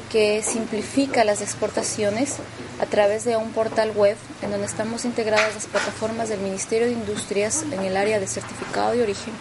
que 0.09 0.41
simplifica 0.41 1.23
las 1.23 1.41
exportaciones 1.41 2.37
a 2.81 2.85
través 2.85 3.25
de 3.25 3.37
un 3.37 3.51
portal 3.51 3.91
web 3.91 4.17
en 4.41 4.51
donde 4.51 4.65
estamos 4.65 5.05
integradas 5.05 5.53
las 5.53 5.67
plataformas 5.67 6.29
del 6.29 6.39
Ministerio 6.39 6.87
de 6.87 6.93
Industrias 6.93 7.63
en 7.71 7.81
el 7.81 7.95
área 7.95 8.19
de 8.19 8.27
certificado 8.27 8.91
de 8.91 9.03
origen, 9.03 9.33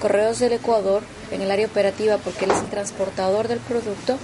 Correos 0.00 0.38
del 0.38 0.52
Ecuador 0.52 1.02
en 1.30 1.40
el 1.40 1.50
área 1.50 1.66
operativa 1.66 2.18
porque 2.18 2.44
él 2.44 2.50
es 2.50 2.58
el 2.58 2.68
transportador 2.68 3.48
del 3.48 3.60
producto 3.60 4.18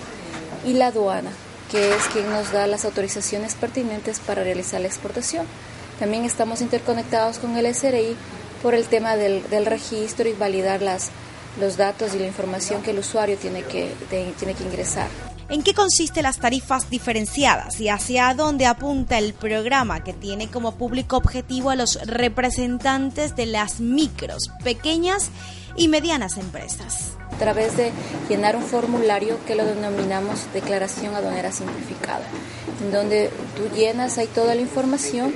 y 0.66 0.74
la 0.74 0.88
aduana, 0.88 1.30
que 1.70 1.94
es 1.94 2.04
quien 2.12 2.28
nos 2.30 2.52
da 2.52 2.66
las 2.66 2.84
autorizaciones 2.84 3.54
pertinentes 3.54 4.20
para 4.20 4.44
realizar 4.44 4.80
la 4.80 4.88
exportación. 4.88 5.46
También 5.98 6.24
estamos 6.24 6.60
interconectados 6.60 7.38
con 7.38 7.56
el 7.56 7.74
SRI 7.74 8.16
por 8.62 8.74
el 8.74 8.86
tema 8.86 9.16
del, 9.16 9.42
registro 9.64 10.28
y 10.28 10.34
validar 10.34 10.82
las, 10.82 11.10
los 11.58 11.78
datos 11.78 12.14
y 12.14 12.18
la 12.18 12.26
información 12.26 12.82
que 12.82 12.90
el 12.90 12.98
usuario 12.98 13.38
tiene 13.38 13.62
que, 13.62 13.94
tiene 14.10 14.54
que 14.54 14.64
ingresar 14.64 15.29
en 15.50 15.62
qué 15.62 15.74
consiste 15.74 16.22
las 16.22 16.38
tarifas 16.38 16.88
diferenciadas 16.88 17.80
y 17.80 17.88
hacia 17.88 18.32
dónde 18.34 18.66
apunta 18.66 19.18
el 19.18 19.34
programa 19.34 20.02
que 20.04 20.12
tiene 20.12 20.48
como 20.48 20.76
público 20.76 21.16
objetivo 21.16 21.70
a 21.70 21.76
los 21.76 21.98
representantes 22.06 23.34
de 23.34 23.46
las 23.46 23.80
micros, 23.80 24.50
pequeñas 24.62 25.30
y 25.76 25.88
medianas 25.88 26.36
empresas. 26.36 27.12
A 27.32 27.38
través 27.38 27.76
de 27.76 27.90
llenar 28.28 28.54
un 28.54 28.62
formulario 28.62 29.38
que 29.46 29.56
lo 29.56 29.64
denominamos 29.64 30.46
declaración 30.52 31.14
aduanera 31.14 31.50
simplificada, 31.50 32.24
en 32.82 32.92
donde 32.92 33.30
tú 33.56 33.74
llenas 33.74 34.18
ahí 34.18 34.28
toda 34.28 34.54
la 34.54 34.60
información 34.60 35.34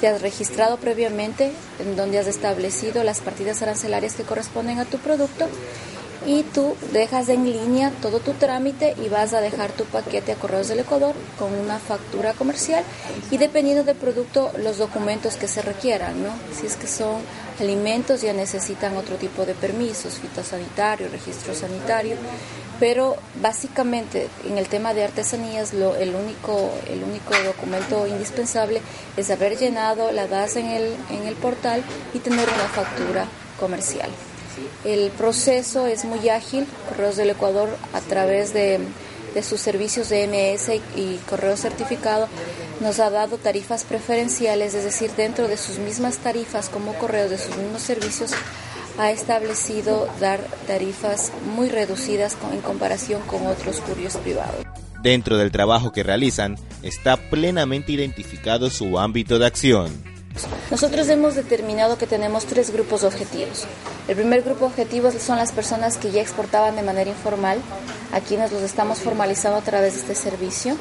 te 0.00 0.08
has 0.08 0.20
registrado 0.20 0.76
previamente, 0.76 1.52
en 1.78 1.96
donde 1.96 2.18
has 2.18 2.26
establecido 2.26 3.02
las 3.02 3.20
partidas 3.20 3.62
arancelarias 3.62 4.14
que 4.14 4.24
corresponden 4.24 4.78
a 4.78 4.84
tu 4.84 4.98
producto 4.98 5.48
y 6.24 6.42
tú 6.42 6.76
dejas 6.92 7.28
en 7.28 7.44
línea 7.44 7.92
todo 8.00 8.20
tu 8.20 8.32
trámite 8.32 8.94
y 9.04 9.08
vas 9.08 9.34
a 9.34 9.40
dejar 9.40 9.72
tu 9.72 9.84
paquete 9.84 10.32
a 10.32 10.36
Correos 10.36 10.68
del 10.68 10.80
Ecuador 10.80 11.14
con 11.38 11.52
una 11.52 11.78
factura 11.78 12.32
comercial 12.32 12.84
y 13.30 13.38
dependiendo 13.38 13.84
del 13.84 13.96
producto 13.96 14.50
los 14.58 14.78
documentos 14.78 15.36
que 15.36 15.48
se 15.48 15.62
requieran, 15.62 16.22
¿no? 16.22 16.30
Si 16.58 16.66
es 16.66 16.76
que 16.76 16.86
son 16.86 17.20
alimentos 17.60 18.22
ya 18.22 18.32
necesitan 18.32 18.96
otro 18.96 19.16
tipo 19.16 19.44
de 19.44 19.54
permisos, 19.54 20.14
fitosanitario, 20.14 21.08
registro 21.08 21.54
sanitario, 21.54 22.16
pero 22.78 23.16
básicamente 23.40 24.28
en 24.46 24.58
el 24.58 24.68
tema 24.68 24.94
de 24.94 25.04
artesanías 25.04 25.72
lo, 25.72 25.96
el, 25.96 26.14
único, 26.14 26.70
el 26.88 27.02
único 27.02 27.34
documento 27.44 28.06
indispensable 28.06 28.80
es 29.16 29.30
haber 29.30 29.56
llenado 29.56 30.12
la 30.12 30.26
DAS 30.26 30.56
en 30.56 30.66
el, 30.66 30.94
en 31.10 31.26
el 31.26 31.34
portal 31.34 31.82
y 32.12 32.18
tener 32.18 32.48
una 32.48 32.68
factura 32.68 33.26
comercial. 33.58 34.10
El 34.84 35.10
proceso 35.10 35.86
es 35.86 36.04
muy 36.04 36.28
ágil. 36.28 36.66
Correos 36.88 37.16
del 37.16 37.30
Ecuador, 37.30 37.68
a 37.92 38.00
través 38.00 38.52
de, 38.52 38.80
sus 39.42 39.60
servicios 39.60 40.08
de 40.08 40.26
MS 40.26 40.80
y 40.96 41.16
correo 41.28 41.56
certificado, 41.56 42.28
nos 42.80 43.00
ha 43.00 43.10
dado 43.10 43.36
tarifas 43.36 43.84
preferenciales, 43.84 44.74
es 44.74 44.84
decir, 44.84 45.10
dentro 45.16 45.48
de 45.48 45.56
sus 45.56 45.78
mismas 45.78 46.18
tarifas 46.18 46.68
como 46.68 46.94
correos 46.94 47.30
de 47.30 47.38
sus 47.38 47.56
mismos 47.56 47.82
servicios, 47.82 48.30
ha 48.98 49.10
establecido 49.10 50.08
dar 50.20 50.40
tarifas 50.66 51.32
muy 51.54 51.68
reducidas 51.68 52.36
en 52.52 52.60
comparación 52.60 53.20
con 53.22 53.46
otros 53.46 53.80
curios 53.80 54.16
privados. 54.16 54.64
Dentro 55.02 55.36
del 55.36 55.52
trabajo 55.52 55.92
que 55.92 56.02
realizan 56.02 56.56
está 56.82 57.16
plenamente 57.16 57.92
identificado 57.92 58.70
su 58.70 58.98
ámbito 58.98 59.38
de 59.38 59.46
acción 59.46 60.05
nosotros 60.70 61.08
hemos 61.08 61.34
determinado 61.34 61.98
que 61.98 62.06
tenemos 62.06 62.44
tres 62.46 62.70
grupos 62.70 63.04
objetivos. 63.04 63.64
El 64.08 64.16
primer 64.16 64.42
grupo 64.42 64.66
objetivo 64.66 65.10
son 65.12 65.38
las 65.38 65.52
personas 65.52 65.96
que 65.96 66.10
ya 66.10 66.20
exportaban 66.20 66.76
de 66.76 66.82
manera 66.82 67.10
informal, 67.10 67.58
a 68.12 68.20
quienes 68.20 68.52
los 68.52 68.62
estamos 68.62 68.98
formalizando 68.98 69.58
a 69.58 69.62
través 69.62 69.94
de 69.94 70.00
este 70.00 70.14
servicio. 70.14 70.76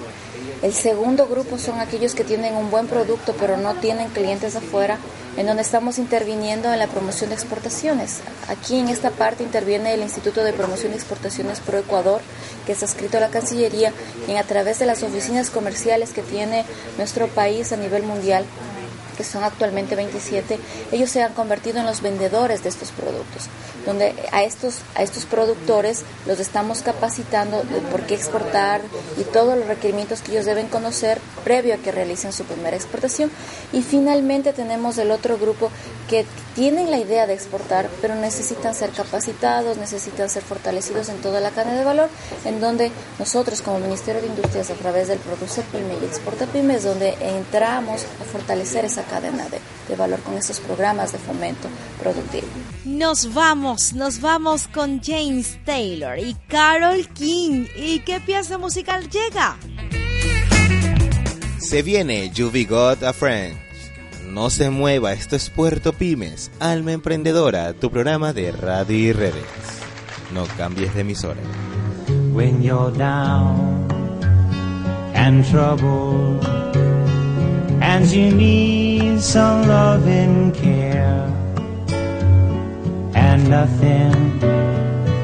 El 0.61 0.73
segundo 0.73 1.27
grupo 1.27 1.57
son 1.57 1.79
aquellos 1.79 2.15
que 2.15 2.23
tienen 2.23 2.55
un 2.55 2.71
buen 2.71 2.87
producto 2.87 3.35
pero 3.39 3.57
no 3.57 3.75
tienen 3.75 4.09
clientes 4.09 4.55
afuera, 4.55 4.97
en 5.37 5.47
donde 5.47 5.63
estamos 5.63 5.97
interviniendo 5.97 6.71
en 6.71 6.79
la 6.79 6.87
promoción 6.87 7.29
de 7.29 7.35
exportaciones. 7.35 8.21
Aquí 8.47 8.79
en 8.79 8.89
esta 8.89 9.11
parte 9.11 9.43
interviene 9.43 9.93
el 9.93 10.01
Instituto 10.01 10.43
de 10.43 10.53
Promoción 10.53 10.93
y 10.93 10.95
Exportaciones 10.95 11.59
Pro 11.59 11.77
Ecuador, 11.77 12.21
que 12.65 12.71
está 12.71 12.85
escrito 12.85 13.17
a 13.17 13.21
la 13.21 13.29
Cancillería, 13.29 13.91
y 14.27 14.35
a 14.35 14.43
través 14.43 14.79
de 14.79 14.85
las 14.85 15.03
oficinas 15.03 15.49
comerciales 15.49 16.13
que 16.13 16.21
tiene 16.21 16.65
nuestro 16.97 17.27
país 17.27 17.73
a 17.73 17.77
nivel 17.77 18.03
mundial 18.03 18.45
que 19.15 19.23
son 19.23 19.43
actualmente 19.43 19.95
27, 19.95 20.59
ellos 20.91 21.09
se 21.09 21.23
han 21.23 21.33
convertido 21.33 21.79
en 21.79 21.85
los 21.85 22.01
vendedores 22.01 22.63
de 22.63 22.69
estos 22.69 22.91
productos, 22.91 23.43
donde 23.85 24.13
a 24.31 24.43
estos, 24.43 24.79
a 24.95 25.03
estos 25.03 25.25
productores 25.25 26.03
los 26.25 26.39
estamos 26.39 26.81
capacitando 26.81 27.63
de 27.63 27.81
por 27.91 28.01
qué 28.03 28.15
exportar 28.15 28.81
y 29.19 29.23
todos 29.23 29.57
los 29.57 29.67
requerimientos 29.67 30.21
que 30.21 30.31
ellos 30.31 30.45
deben 30.45 30.67
conocer 30.67 31.19
previo 31.43 31.75
a 31.75 31.77
que 31.77 31.91
realicen 31.91 32.33
su 32.33 32.43
primera 32.43 32.75
exportación. 32.75 33.31
Y 33.73 33.81
finalmente 33.81 34.53
tenemos 34.53 34.97
el 34.97 35.11
otro 35.11 35.37
grupo 35.37 35.69
que 36.09 36.25
tienen 36.55 36.91
la 36.91 36.97
idea 36.97 37.27
de 37.27 37.33
exportar, 37.33 37.89
pero 38.01 38.15
necesitan 38.15 38.75
ser 38.75 38.91
capacitados, 38.91 39.77
necesitan 39.77 40.29
ser 40.29 40.43
fortalecidos 40.43 41.09
en 41.09 41.17
toda 41.17 41.39
la 41.39 41.51
cadena 41.51 41.77
de 41.77 41.83
valor, 41.83 42.09
en 42.45 42.61
donde 42.61 42.91
nosotros 43.19 43.61
como 43.61 43.79
Ministerio 43.79 44.21
de 44.21 44.27
Industrias 44.27 44.69
a 44.69 44.75
través 44.75 45.07
del 45.07 45.19
Producer 45.19 45.63
Pyme 45.65 45.95
y 46.01 46.05
Exporta 46.05 46.45
Pyme 46.45 46.75
es 46.75 46.83
donde 46.83 47.15
entramos 47.19 48.03
a 48.21 48.23
fortalecer 48.23 48.85
esa 48.85 49.03
cadena 49.05 49.47
de, 49.49 49.95
valor 49.95 50.19
con 50.21 50.35
estos 50.35 50.59
programas 50.59 51.11
de 51.11 51.19
fomento 51.19 51.67
productivo. 51.99 52.47
Nos 52.83 53.33
vamos, 53.33 53.93
nos 53.93 54.19
vamos 54.19 54.67
con 54.67 55.01
James 55.01 55.57
Taylor 55.65 56.19
y 56.19 56.35
Carol 56.47 57.07
King. 57.09 57.65
¿Y 57.75 57.99
qué 57.99 58.19
pieza 58.19 58.57
musical 58.57 59.09
llega? 59.09 59.57
Se 61.59 61.81
viene 61.81 62.29
You've 62.31 62.65
Got 62.65 63.03
a 63.03 63.13
Friend. 63.13 63.57
No 64.29 64.49
se 64.49 64.69
mueva, 64.69 65.13
esto 65.13 65.35
es 65.35 65.49
Puerto 65.49 65.93
Pymes, 65.93 66.51
Alma 66.59 66.91
Emprendedora, 66.91 67.73
tu 67.73 67.89
programa 67.89 68.33
de 68.33 68.51
radio 68.51 68.97
y 68.97 69.13
redes. 69.13 69.43
No 70.33 70.45
cambies 70.57 70.93
de 70.93 71.01
emisora. 71.01 71.39
When 72.33 72.61
you're 72.61 72.91
down 72.91 73.87
and 75.15 75.45
trouble 75.49 76.39
and 77.81 78.05
you 78.11 78.31
need 78.31 78.84
some 79.25 79.67
loving 79.67 80.51
care. 80.51 81.25
And 83.15 83.49
nothing, 83.49 84.39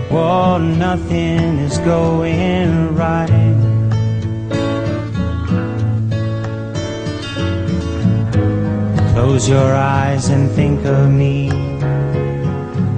oh, 0.10 0.58
nothing 0.58 1.60
is 1.60 1.78
going 1.80 2.96
right. 2.96 3.30
Close 9.14 9.48
your 9.48 9.72
eyes 9.76 10.30
and 10.30 10.50
think 10.52 10.84
of 10.84 11.10
me, 11.12 11.50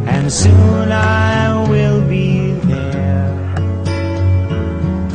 and 0.08 0.32
soon 0.32 0.92
I 0.92 1.68
will 1.70 2.02
be 2.08 2.54
there 2.72 3.28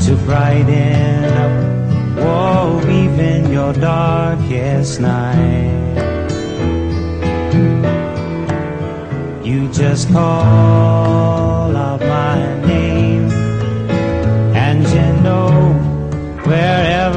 to 0.05 0.17
brighten 0.27 1.25
up, 1.25 1.55
oh, 2.19 2.81
in 3.21 3.51
your 3.51 3.73
darkest 3.73 5.01
night. 5.01 5.89
You 9.45 9.69
just 9.73 10.13
call 10.13 11.77
out 11.77 12.01
my 12.01 12.67
name, 12.67 13.31
and 14.55 14.83
you 14.83 15.23
know 15.23 15.51
wherever. 16.45 17.08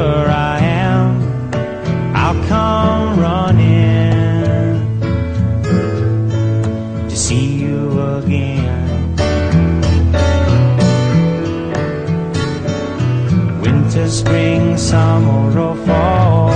spring, 14.12 14.78
summer 14.78 15.57
or 15.57 15.76
fall. 15.86 16.51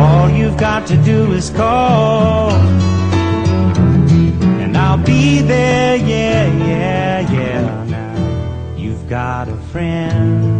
All 0.00 0.30
you've 0.30 0.58
got 0.58 0.86
to 0.88 0.96
do 0.98 1.32
is 1.32 1.50
call, 1.50 2.50
and 4.62 4.76
I'll 4.76 5.02
be 5.02 5.40
there, 5.40 5.96
yeah, 5.96 6.46
yeah, 6.66 7.20
yeah. 7.32 7.84
Now 7.84 8.76
you've 8.76 9.08
got 9.08 9.48
a 9.48 9.56
friend. 9.56 10.51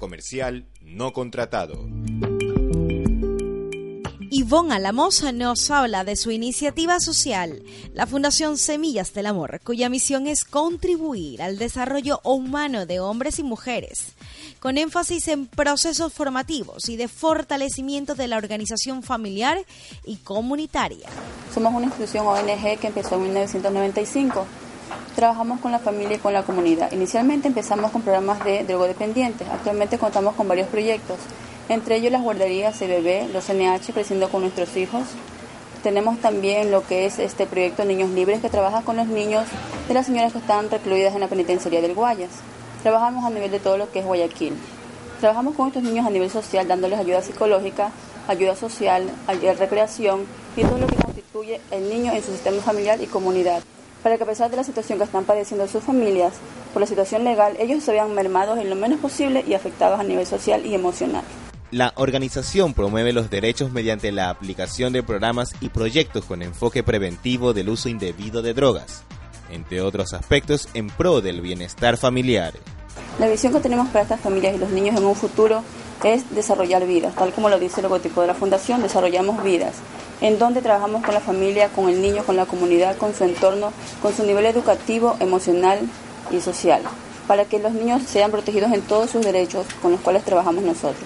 comercial 0.00 0.66
no 0.80 1.12
contratado. 1.12 1.86
Yvonne 4.34 4.74
Alamosa 4.74 5.30
nos 5.30 5.70
habla 5.70 6.04
de 6.04 6.16
su 6.16 6.30
iniciativa 6.30 7.00
social, 7.00 7.62
la 7.92 8.06
Fundación 8.06 8.56
Semillas 8.56 9.12
del 9.12 9.26
Amor, 9.26 9.60
cuya 9.62 9.90
misión 9.90 10.26
es 10.26 10.46
contribuir 10.46 11.42
al 11.42 11.58
desarrollo 11.58 12.18
humano 12.24 12.86
de 12.86 12.98
hombres 12.98 13.38
y 13.38 13.42
mujeres, 13.42 14.14
con 14.58 14.78
énfasis 14.78 15.28
en 15.28 15.46
procesos 15.46 16.14
formativos 16.14 16.88
y 16.88 16.96
de 16.96 17.08
fortalecimiento 17.08 18.14
de 18.14 18.26
la 18.28 18.38
organización 18.38 19.02
familiar 19.02 19.58
y 20.06 20.16
comunitaria. 20.16 21.10
Somos 21.52 21.74
una 21.74 21.84
institución 21.84 22.26
ONG 22.26 22.78
que 22.80 22.86
empezó 22.86 23.16
en 23.16 23.24
1995 23.24 24.46
Trabajamos 25.14 25.60
con 25.60 25.72
la 25.72 25.78
familia 25.78 26.16
y 26.16 26.20
con 26.20 26.32
la 26.32 26.42
comunidad. 26.42 26.90
Inicialmente 26.92 27.48
empezamos 27.48 27.90
con 27.90 28.02
programas 28.02 28.44
de 28.44 28.64
drogodependientes. 28.64 29.48
Actualmente 29.48 29.98
contamos 29.98 30.34
con 30.34 30.48
varios 30.48 30.68
proyectos 30.68 31.18
entre 31.68 31.96
ellos 31.96 32.12
las 32.12 32.22
guarderías 32.22 32.76
CBB, 32.76 33.32
los 33.32 33.48
NH, 33.48 33.92
creciendo 33.92 34.28
con 34.28 34.42
nuestros 34.42 34.76
hijos. 34.76 35.04
Tenemos 35.82 36.18
también 36.20 36.70
lo 36.70 36.86
que 36.86 37.06
es 37.06 37.18
este 37.18 37.46
proyecto 37.46 37.84
Niños 37.84 38.10
Libres, 38.10 38.40
que 38.40 38.50
trabaja 38.50 38.82
con 38.82 38.96
los 38.96 39.06
niños 39.06 39.46
de 39.88 39.94
las 39.94 40.06
señoras 40.06 40.32
que 40.32 40.38
están 40.38 40.70
recluidas 40.70 41.14
en 41.14 41.20
la 41.20 41.28
penitenciaría 41.28 41.80
del 41.80 41.94
Guayas. 41.94 42.30
Trabajamos 42.82 43.24
a 43.24 43.30
nivel 43.30 43.50
de 43.50 43.60
todo 43.60 43.78
lo 43.78 43.90
que 43.90 44.00
es 44.00 44.04
Guayaquil. 44.04 44.54
Trabajamos 45.20 45.54
con 45.54 45.68
estos 45.68 45.82
niños 45.82 46.06
a 46.06 46.10
nivel 46.10 46.30
social, 46.30 46.66
dándoles 46.66 46.98
ayuda 46.98 47.22
psicológica, 47.22 47.90
ayuda 48.28 48.56
social, 48.56 49.08
ayuda 49.26 49.54
recreación 49.54 50.26
y 50.56 50.62
todo 50.62 50.78
lo 50.78 50.86
que 50.88 50.96
constituye 50.96 51.60
el 51.70 51.88
niño 51.88 52.12
en 52.12 52.22
su 52.22 52.32
sistema 52.32 52.60
familiar 52.60 53.00
y 53.00 53.06
comunidad 53.06 53.62
para 54.02 54.16
que 54.16 54.24
a 54.24 54.26
pesar 54.26 54.50
de 54.50 54.56
la 54.56 54.64
situación 54.64 54.98
que 54.98 55.04
están 55.04 55.24
padeciendo 55.24 55.66
sus 55.68 55.82
familias 55.82 56.32
por 56.72 56.80
la 56.80 56.86
situación 56.86 57.24
legal, 57.24 57.56
ellos 57.58 57.82
se 57.82 57.92
vean 57.92 58.14
mermados 58.14 58.58
en 58.58 58.68
lo 58.68 58.76
menos 58.76 59.00
posible 59.00 59.44
y 59.46 59.54
afectados 59.54 60.00
a 60.00 60.04
nivel 60.04 60.26
social 60.26 60.66
y 60.66 60.74
emocional. 60.74 61.22
La 61.70 61.92
organización 61.96 62.74
promueve 62.74 63.14
los 63.14 63.30
derechos 63.30 63.72
mediante 63.72 64.12
la 64.12 64.28
aplicación 64.28 64.92
de 64.92 65.02
programas 65.02 65.54
y 65.60 65.70
proyectos 65.70 66.26
con 66.26 66.42
enfoque 66.42 66.82
preventivo 66.82 67.54
del 67.54 67.70
uso 67.70 67.88
indebido 67.88 68.42
de 68.42 68.52
drogas, 68.52 69.04
entre 69.50 69.80
otros 69.80 70.12
aspectos 70.12 70.68
en 70.74 70.88
pro 70.88 71.22
del 71.22 71.40
bienestar 71.40 71.96
familiar. 71.96 72.52
La 73.18 73.28
visión 73.28 73.52
que 73.54 73.60
tenemos 73.60 73.88
para 73.88 74.02
estas 74.02 74.20
familias 74.20 74.54
y 74.54 74.58
los 74.58 74.70
niños 74.70 74.96
en 74.96 75.04
un 75.04 75.14
futuro 75.14 75.62
es 76.04 76.34
desarrollar 76.34 76.86
vidas, 76.86 77.14
tal 77.14 77.32
como 77.32 77.48
lo 77.48 77.58
dice 77.58 77.80
el 77.80 77.84
logotipo 77.84 78.20
de 78.20 78.26
la 78.26 78.34
Fundación, 78.34 78.82
desarrollamos 78.82 79.42
vidas, 79.42 79.76
en 80.22 80.38
donde 80.38 80.62
trabajamos 80.62 81.04
con 81.04 81.14
la 81.14 81.20
familia, 81.20 81.68
con 81.68 81.88
el 81.88 82.00
niño, 82.00 82.24
con 82.24 82.36
la 82.36 82.46
comunidad, 82.46 82.96
con 82.96 83.12
su 83.12 83.24
entorno, 83.24 83.72
con 84.00 84.14
su 84.14 84.24
nivel 84.24 84.46
educativo, 84.46 85.16
emocional 85.18 85.80
y 86.30 86.40
social, 86.40 86.80
para 87.26 87.44
que 87.44 87.58
los 87.58 87.72
niños 87.72 88.02
sean 88.06 88.30
protegidos 88.30 88.72
en 88.72 88.82
todos 88.82 89.10
sus 89.10 89.22
derechos 89.22 89.66
con 89.82 89.90
los 89.90 90.00
cuales 90.00 90.24
trabajamos 90.24 90.62
nosotros. 90.62 91.04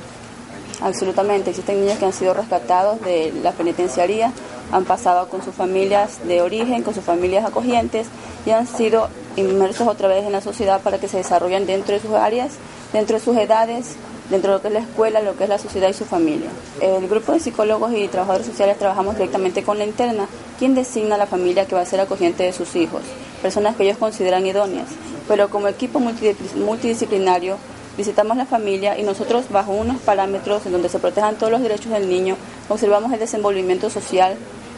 Absolutamente, 0.83 1.51
existen 1.51 1.81
niños 1.81 1.99
que 1.99 2.05
han 2.05 2.13
sido 2.13 2.35
rescatados 2.35 3.01
de 3.01 3.33
la 3.43 3.53
penitenciaría, 3.53 4.33
han 4.71 4.85
pasado 4.85 5.29
con 5.29 5.43
sus 5.43 5.55
familias 5.55 6.19
de 6.29 6.43
origen, 6.43 6.83
con 6.83 6.93
sus 6.93 7.05
familias 7.05 7.47
acogientes 7.47 8.09
y 8.45 8.51
han 8.51 8.67
sido 8.67 9.09
inmersos 9.37 9.89
otra 9.89 10.09
vez 10.09 10.27
en 10.27 10.33
la 10.33 10.43
sociedad 10.43 10.83
para 10.83 10.99
que 10.99 11.09
se 11.09 11.17
desarrollen 11.17 11.65
dentro 11.65 11.95
de 11.95 12.01
sus 12.01 12.13
áreas, 12.13 12.53
dentro 12.93 13.17
de 13.17 13.25
sus 13.25 13.37
edades, 13.39 13.97
dentro 14.31 14.53
de 14.53 14.57
lo 14.57 14.63
que 14.63 14.69
es 14.69 14.75
la 14.75 14.81
escuela, 14.81 15.21
lo 15.21 15.37
que 15.37 15.45
es 15.45 15.49
la 15.49 15.59
sociedad 15.59 15.89
y 15.89 15.95
su 15.95 16.05
familia. 16.05 16.49
El 16.81 17.09
grupo 17.09 17.33
de 17.33 17.41
psicólogos 17.41 17.93
y 17.93 18.09
trabajadores 18.09 18.47
sociales 18.47 18.79
trabajamos 18.79 19.17
directamente 19.17 19.63
con 19.63 19.79
la 19.79 19.85
interna, 19.85 20.27
quien 20.59 20.75
designa 20.75 21.17
la 21.17 21.27
familia 21.27 21.67
que 21.67 21.75
va 21.75 21.83
a 21.83 21.87
ser 21.87 22.01
acogiente 22.01 22.43
de 22.43 22.53
sus 22.53 22.77
hijos, 22.77 23.03
personas 23.43 23.77
que 23.77 23.85
ellos 23.85 23.99
consideran 23.99 24.47
idóneas, 24.47 24.89
pero 25.29 25.49
como 25.49 25.69
equipo 25.69 26.01
multidisciplinario 26.01 27.57
Visitamos 27.97 28.37
la 28.37 28.45
familia 28.45 28.99
y 28.99 29.05
nosotros, 29.05 29.47
bajo 29.49 29.73
unos 29.73 29.99
parámetros 30.03 30.67
en 30.67 30.73
donde 30.73 30.91
se 30.91 30.99
protejan 30.99 31.37
todos 31.37 31.51
los 31.51 31.63
derechos 31.63 31.93
del 31.93 32.11
niño, 32.11 32.37
observamos 32.69 33.11
el 33.11 33.19
desenvolvimiento 33.19 33.89
social 33.89 34.37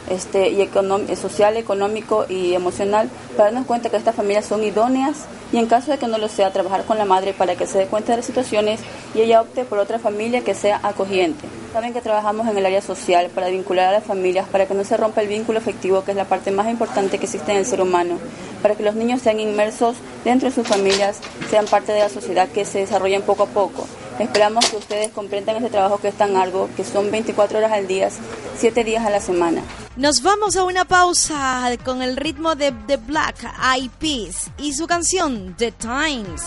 este, 0.09 0.49
y 0.49 1.15
social, 1.15 1.57
económico 1.57 2.25
y 2.29 2.53
emocional 2.53 3.09
para 3.35 3.45
darnos 3.45 3.65
cuenta 3.65 3.89
que 3.89 3.97
estas 3.97 4.15
familias 4.15 4.45
son 4.45 4.63
idóneas 4.63 5.25
y 5.51 5.57
en 5.57 5.65
caso 5.65 5.91
de 5.91 5.97
que 5.97 6.07
no 6.07 6.17
lo 6.17 6.27
sea, 6.27 6.51
trabajar 6.51 6.83
con 6.83 6.97
la 6.97 7.05
madre 7.05 7.33
para 7.33 7.55
que 7.55 7.65
se 7.65 7.79
dé 7.79 7.85
cuenta 7.87 8.11
de 8.11 8.17
las 8.17 8.25
situaciones 8.25 8.79
y 9.15 9.21
ella 9.21 9.41
opte 9.41 9.65
por 9.65 9.79
otra 9.79 9.99
familia 9.99 10.41
que 10.41 10.53
sea 10.53 10.79
acogiente. 10.83 11.47
Saben 11.73 11.93
que 11.93 12.01
trabajamos 12.01 12.47
en 12.47 12.57
el 12.57 12.65
área 12.65 12.81
social 12.81 13.29
para 13.33 13.49
vincular 13.49 13.87
a 13.87 13.91
las 13.91 14.03
familias, 14.03 14.47
para 14.47 14.65
que 14.65 14.73
no 14.73 14.83
se 14.83 14.97
rompa 14.97 15.21
el 15.21 15.27
vínculo 15.27 15.59
efectivo, 15.59 16.03
que 16.03 16.11
es 16.11 16.17
la 16.17 16.25
parte 16.25 16.51
más 16.51 16.69
importante 16.69 17.17
que 17.17 17.25
existe 17.25 17.51
en 17.51 17.57
el 17.57 17.65
ser 17.65 17.81
humano, 17.81 18.17
para 18.61 18.75
que 18.75 18.83
los 18.83 18.95
niños 18.95 19.21
sean 19.21 19.39
inmersos 19.39 19.95
dentro 20.23 20.49
de 20.49 20.55
sus 20.55 20.67
familias, 20.67 21.19
sean 21.49 21.65
parte 21.65 21.91
de 21.91 21.99
la 21.99 22.09
sociedad 22.09 22.49
que 22.49 22.65
se 22.65 22.79
desarrollen 22.79 23.21
poco 23.21 23.43
a 23.43 23.47
poco. 23.47 23.87
Esperamos 24.19 24.69
que 24.69 24.77
ustedes 24.77 25.11
comprendan 25.11 25.55
este 25.55 25.69
trabajo 25.69 25.97
que 25.99 26.09
es 26.09 26.15
tan 26.15 26.33
largo, 26.33 26.69
que 26.75 26.83
son 26.83 27.09
24 27.09 27.57
horas 27.57 27.71
al 27.71 27.87
día, 27.87 28.09
7 28.57 28.83
días 28.83 29.05
a 29.05 29.09
la 29.09 29.21
semana. 29.21 29.63
Nos 29.95 30.21
vamos 30.21 30.57
a 30.57 30.63
una 30.65 30.85
pausa 30.85 31.69
con 31.85 32.01
el 32.01 32.17
ritmo 32.17 32.55
de 32.55 32.73
The 32.87 32.97
Black 32.97 33.49
Eyed 33.75 33.91
Peas 33.97 34.51
y 34.57 34.73
su 34.73 34.87
canción 34.87 35.55
The 35.57 35.71
Times. 35.71 36.43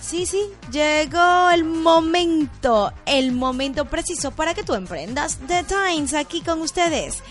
Sí, 0.00 0.26
sí, 0.26 0.42
llegó 0.70 1.50
el 1.50 1.64
momento, 1.64 2.92
el 3.06 3.32
momento 3.32 3.86
preciso 3.86 4.32
para 4.32 4.54
que 4.54 4.62
tú 4.62 4.74
emprendas 4.74 5.38
The 5.46 5.64
Times 5.64 6.14
aquí 6.14 6.40
con 6.40 6.60
ustedes. 6.60 7.22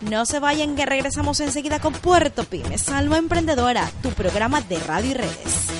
No 0.00 0.24
se 0.26 0.38
vayan 0.38 0.76
que 0.76 0.86
regresamos 0.86 1.40
enseguida 1.40 1.80
con 1.80 1.92
Puerto 1.92 2.44
Pymes, 2.44 2.82
Salva 2.82 3.18
Emprendedora, 3.18 3.90
tu 4.02 4.10
programa 4.10 4.60
de 4.60 4.78
radio 4.78 5.10
y 5.10 5.14
redes. 5.14 5.79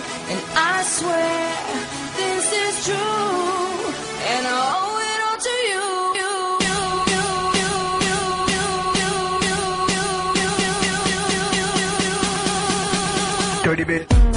I 0.63 0.83
swear 0.83 1.57
this 2.21 2.45
is 2.65 2.85
true, 2.85 2.95
and 4.31 4.43
I 4.45 4.59
owe 4.77 4.99
it 5.11 5.19
all 5.27 5.39
to 5.47 5.55
you. 5.71 5.85
Dirty 13.63 13.83
bit. 13.83 14.30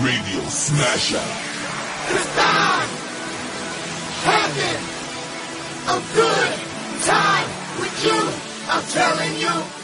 Radio 0.00 0.40
Smasher. 0.48 1.18
It's 2.14 2.36
time. 2.36 2.88
Having 4.22 4.82
a 5.88 5.98
good 6.14 6.54
time 7.02 7.48
with 7.80 8.04
you. 8.04 8.20
I'm 8.68 8.84
telling 8.84 9.36
you. 9.40 9.77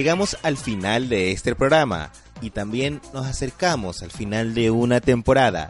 Llegamos 0.00 0.38
al 0.42 0.56
final 0.56 1.10
de 1.10 1.30
este 1.30 1.54
programa 1.54 2.10
y 2.40 2.48
también 2.48 3.02
nos 3.12 3.26
acercamos 3.26 4.02
al 4.02 4.10
final 4.10 4.54
de 4.54 4.70
una 4.70 5.02
temporada. 5.02 5.68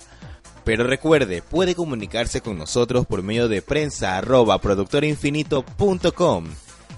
Pero 0.62 0.84
recuerde, 0.84 1.42
puede 1.42 1.74
comunicarse 1.74 2.40
con 2.40 2.56
nosotros 2.56 3.06
por 3.06 3.24
medio 3.24 3.48
de 3.48 3.60
prensa 3.60 4.16
arroba 4.16 4.60
productorinfinito.com, 4.60 6.44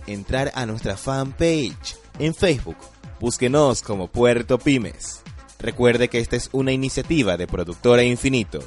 entrar 0.07 0.53
a 0.55 0.67
nuestra 0.67 0.99
fanpage 0.99 1.97
en 2.19 2.35
Facebook, 2.35 2.77
búsquenos 3.19 3.81
como 3.81 4.09
Puerto 4.09 4.59
Pymes. 4.59 5.23
Recuerde 5.59 6.09
que 6.09 6.19
esta 6.19 6.37
es 6.37 6.51
una 6.53 6.73
iniciativa 6.73 7.39
de 7.39 7.47
Productora 7.47 8.03
Infinito. 8.03 8.59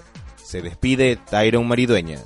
Se 0.43 0.63
despide 0.63 1.17
Tyron 1.17 1.67
Maridueña. 1.67 2.23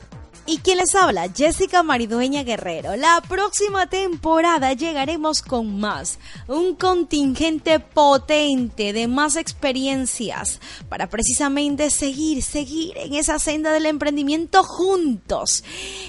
¿Y 0.52 0.58
quién 0.58 0.80
les 0.80 0.96
habla? 0.96 1.30
Jessica 1.32 1.84
Maridueña 1.84 2.42
Guerrero. 2.42 2.96
La 2.96 3.22
próxima 3.22 3.86
temporada 3.86 4.74
llegaremos 4.74 5.44
con 5.44 5.80
más, 5.80 6.18
un 6.48 6.74
contingente 6.74 7.80
potente 7.80 8.92
de 8.92 9.08
más 9.08 9.36
experiencias 9.36 10.60
para 10.90 11.08
precisamente 11.08 11.92
seguir, 11.92 12.42
seguir 12.42 12.98
en 12.98 13.14
esa 13.14 13.38
senda 13.38 13.72
del 13.72 13.86
emprendimiento 13.86 14.64
juntos. 14.64 15.64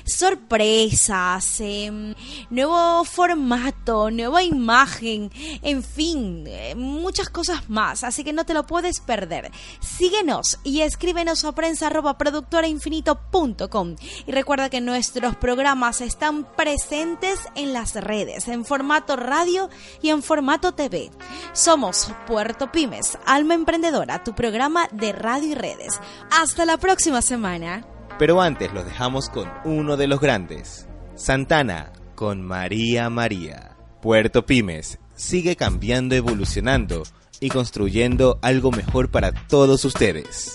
Sorpresas, 0.06 1.60
em, 1.60 2.14
nuevo 2.48 3.04
formato, 3.04 4.10
nueva 4.10 4.42
imagen, 4.42 5.30
en 5.60 5.82
fin, 5.82 6.44
eh, 6.46 6.74
muchas 6.74 7.28
cosas 7.28 7.68
más, 7.68 8.04
así 8.04 8.24
que 8.24 8.32
no 8.32 8.46
te 8.46 8.54
lo 8.54 8.66
puedes 8.66 9.00
perder. 9.00 9.50
Síguenos 9.80 10.58
y 10.64 10.80
escríbenos 10.80 11.44
a 11.44 11.52
prensa 11.52 11.88
arroba 11.88 12.16
productorainfinito.com 12.16 13.96
y 14.30 14.32
recuerda 14.32 14.70
que 14.70 14.80
nuestros 14.80 15.34
programas 15.34 16.00
están 16.00 16.44
presentes 16.44 17.40
en 17.56 17.72
las 17.72 17.96
redes, 17.96 18.46
en 18.46 18.64
formato 18.64 19.16
radio 19.16 19.68
y 20.02 20.10
en 20.10 20.22
formato 20.22 20.70
TV. 20.70 21.10
Somos 21.52 22.12
Puerto 22.28 22.70
Pymes, 22.70 23.18
Alma 23.26 23.54
Emprendedora, 23.54 24.22
tu 24.22 24.32
programa 24.32 24.86
de 24.92 25.10
radio 25.10 25.50
y 25.50 25.54
redes. 25.56 25.98
Hasta 26.30 26.64
la 26.64 26.76
próxima 26.76 27.22
semana. 27.22 27.84
Pero 28.20 28.40
antes 28.40 28.72
los 28.72 28.84
dejamos 28.84 29.28
con 29.30 29.50
uno 29.64 29.96
de 29.96 30.06
los 30.06 30.20
grandes, 30.20 30.86
Santana 31.16 31.92
con 32.14 32.40
María 32.40 33.10
María. 33.10 33.76
Puerto 34.00 34.46
Pymes 34.46 35.00
sigue 35.16 35.56
cambiando, 35.56 36.14
evolucionando 36.14 37.02
y 37.40 37.48
construyendo 37.48 38.38
algo 38.42 38.70
mejor 38.70 39.10
para 39.10 39.32
todos 39.32 39.84
ustedes. 39.84 40.54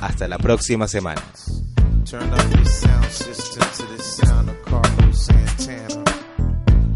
Hasta 0.00 0.26
la 0.26 0.38
próxima 0.38 0.88
semana. 0.88 1.22
Turn 2.06 2.32
up 2.32 2.54
your 2.54 2.64
sound 2.64 3.04
system 3.06 3.62
to 3.62 3.96
the 3.96 4.00
sound 4.00 4.48
of 4.48 4.62
Carlos 4.62 5.26
Santana 5.26 6.04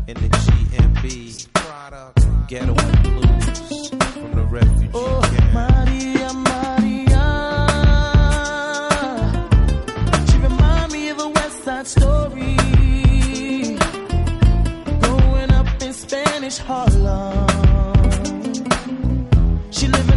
in 0.07 0.15
the 0.15 0.29
GMB 0.29 1.49
Ghetto 2.47 2.75
and 2.75 3.03
Blues 3.03 3.89
from 3.89 4.33
the 4.35 4.45
refugee 4.49 4.91
oh, 4.95 5.21
camp. 5.23 5.53
Maria, 5.53 6.33
Maria. 6.33 7.27
She 10.31 10.37
remind 10.39 10.93
me 10.93 11.09
of 11.11 11.19
a 11.19 11.29
West 11.29 11.65
Side 11.65 11.87
story. 11.87 12.57
Growing 15.01 15.51
up 15.53 15.83
in 15.83 15.93
Spanish 15.93 16.59
Harlem. 16.59 17.49
She 19.71 19.87
living 19.87 20.10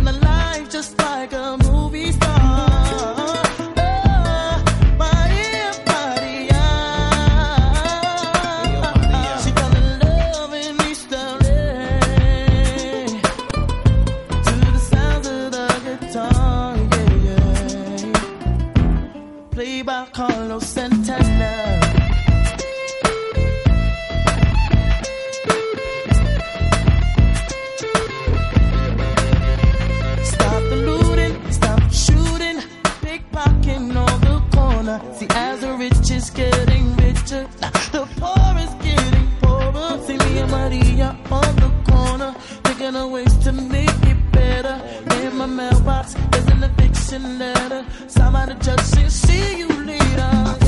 corner. 35.00 35.14
See, 35.14 35.28
as 35.32 35.62
the 35.62 35.74
rich 35.74 36.12
is 36.12 36.30
getting 36.30 36.96
richer, 36.98 37.48
the 37.92 38.08
poor 38.18 38.58
is 38.58 38.74
getting 38.84 39.28
poorer. 39.42 40.02
See 40.06 40.18
me 40.18 40.40
and 40.40 40.52
Maria 40.52 41.18
on 41.32 41.56
the 41.56 41.72
corner, 41.92 42.34
thinking 42.64 42.96
of 42.96 43.12
ways 43.12 43.36
to 43.40 43.52
make 43.52 43.90
it 44.04 44.32
better. 44.32 44.82
In 45.22 45.38
my 45.38 45.46
mailbox, 45.46 46.16
there's 46.32 46.48
an 46.48 46.64
eviction 46.64 47.40
letter. 47.40 47.86
Somebody 48.08 48.56
just 48.62 48.94
said, 48.94 49.12
see 49.12 49.58
you 49.60 49.68
later. 49.68 50.63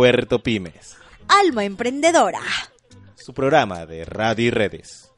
Puerto 0.00 0.42
Pymes. 0.42 0.96
Alma 1.28 1.62
Emprendedora. 1.66 2.40
Su 3.16 3.34
programa 3.34 3.84
de 3.84 4.06
radio 4.06 4.46
y 4.46 4.50
redes. 4.50 5.09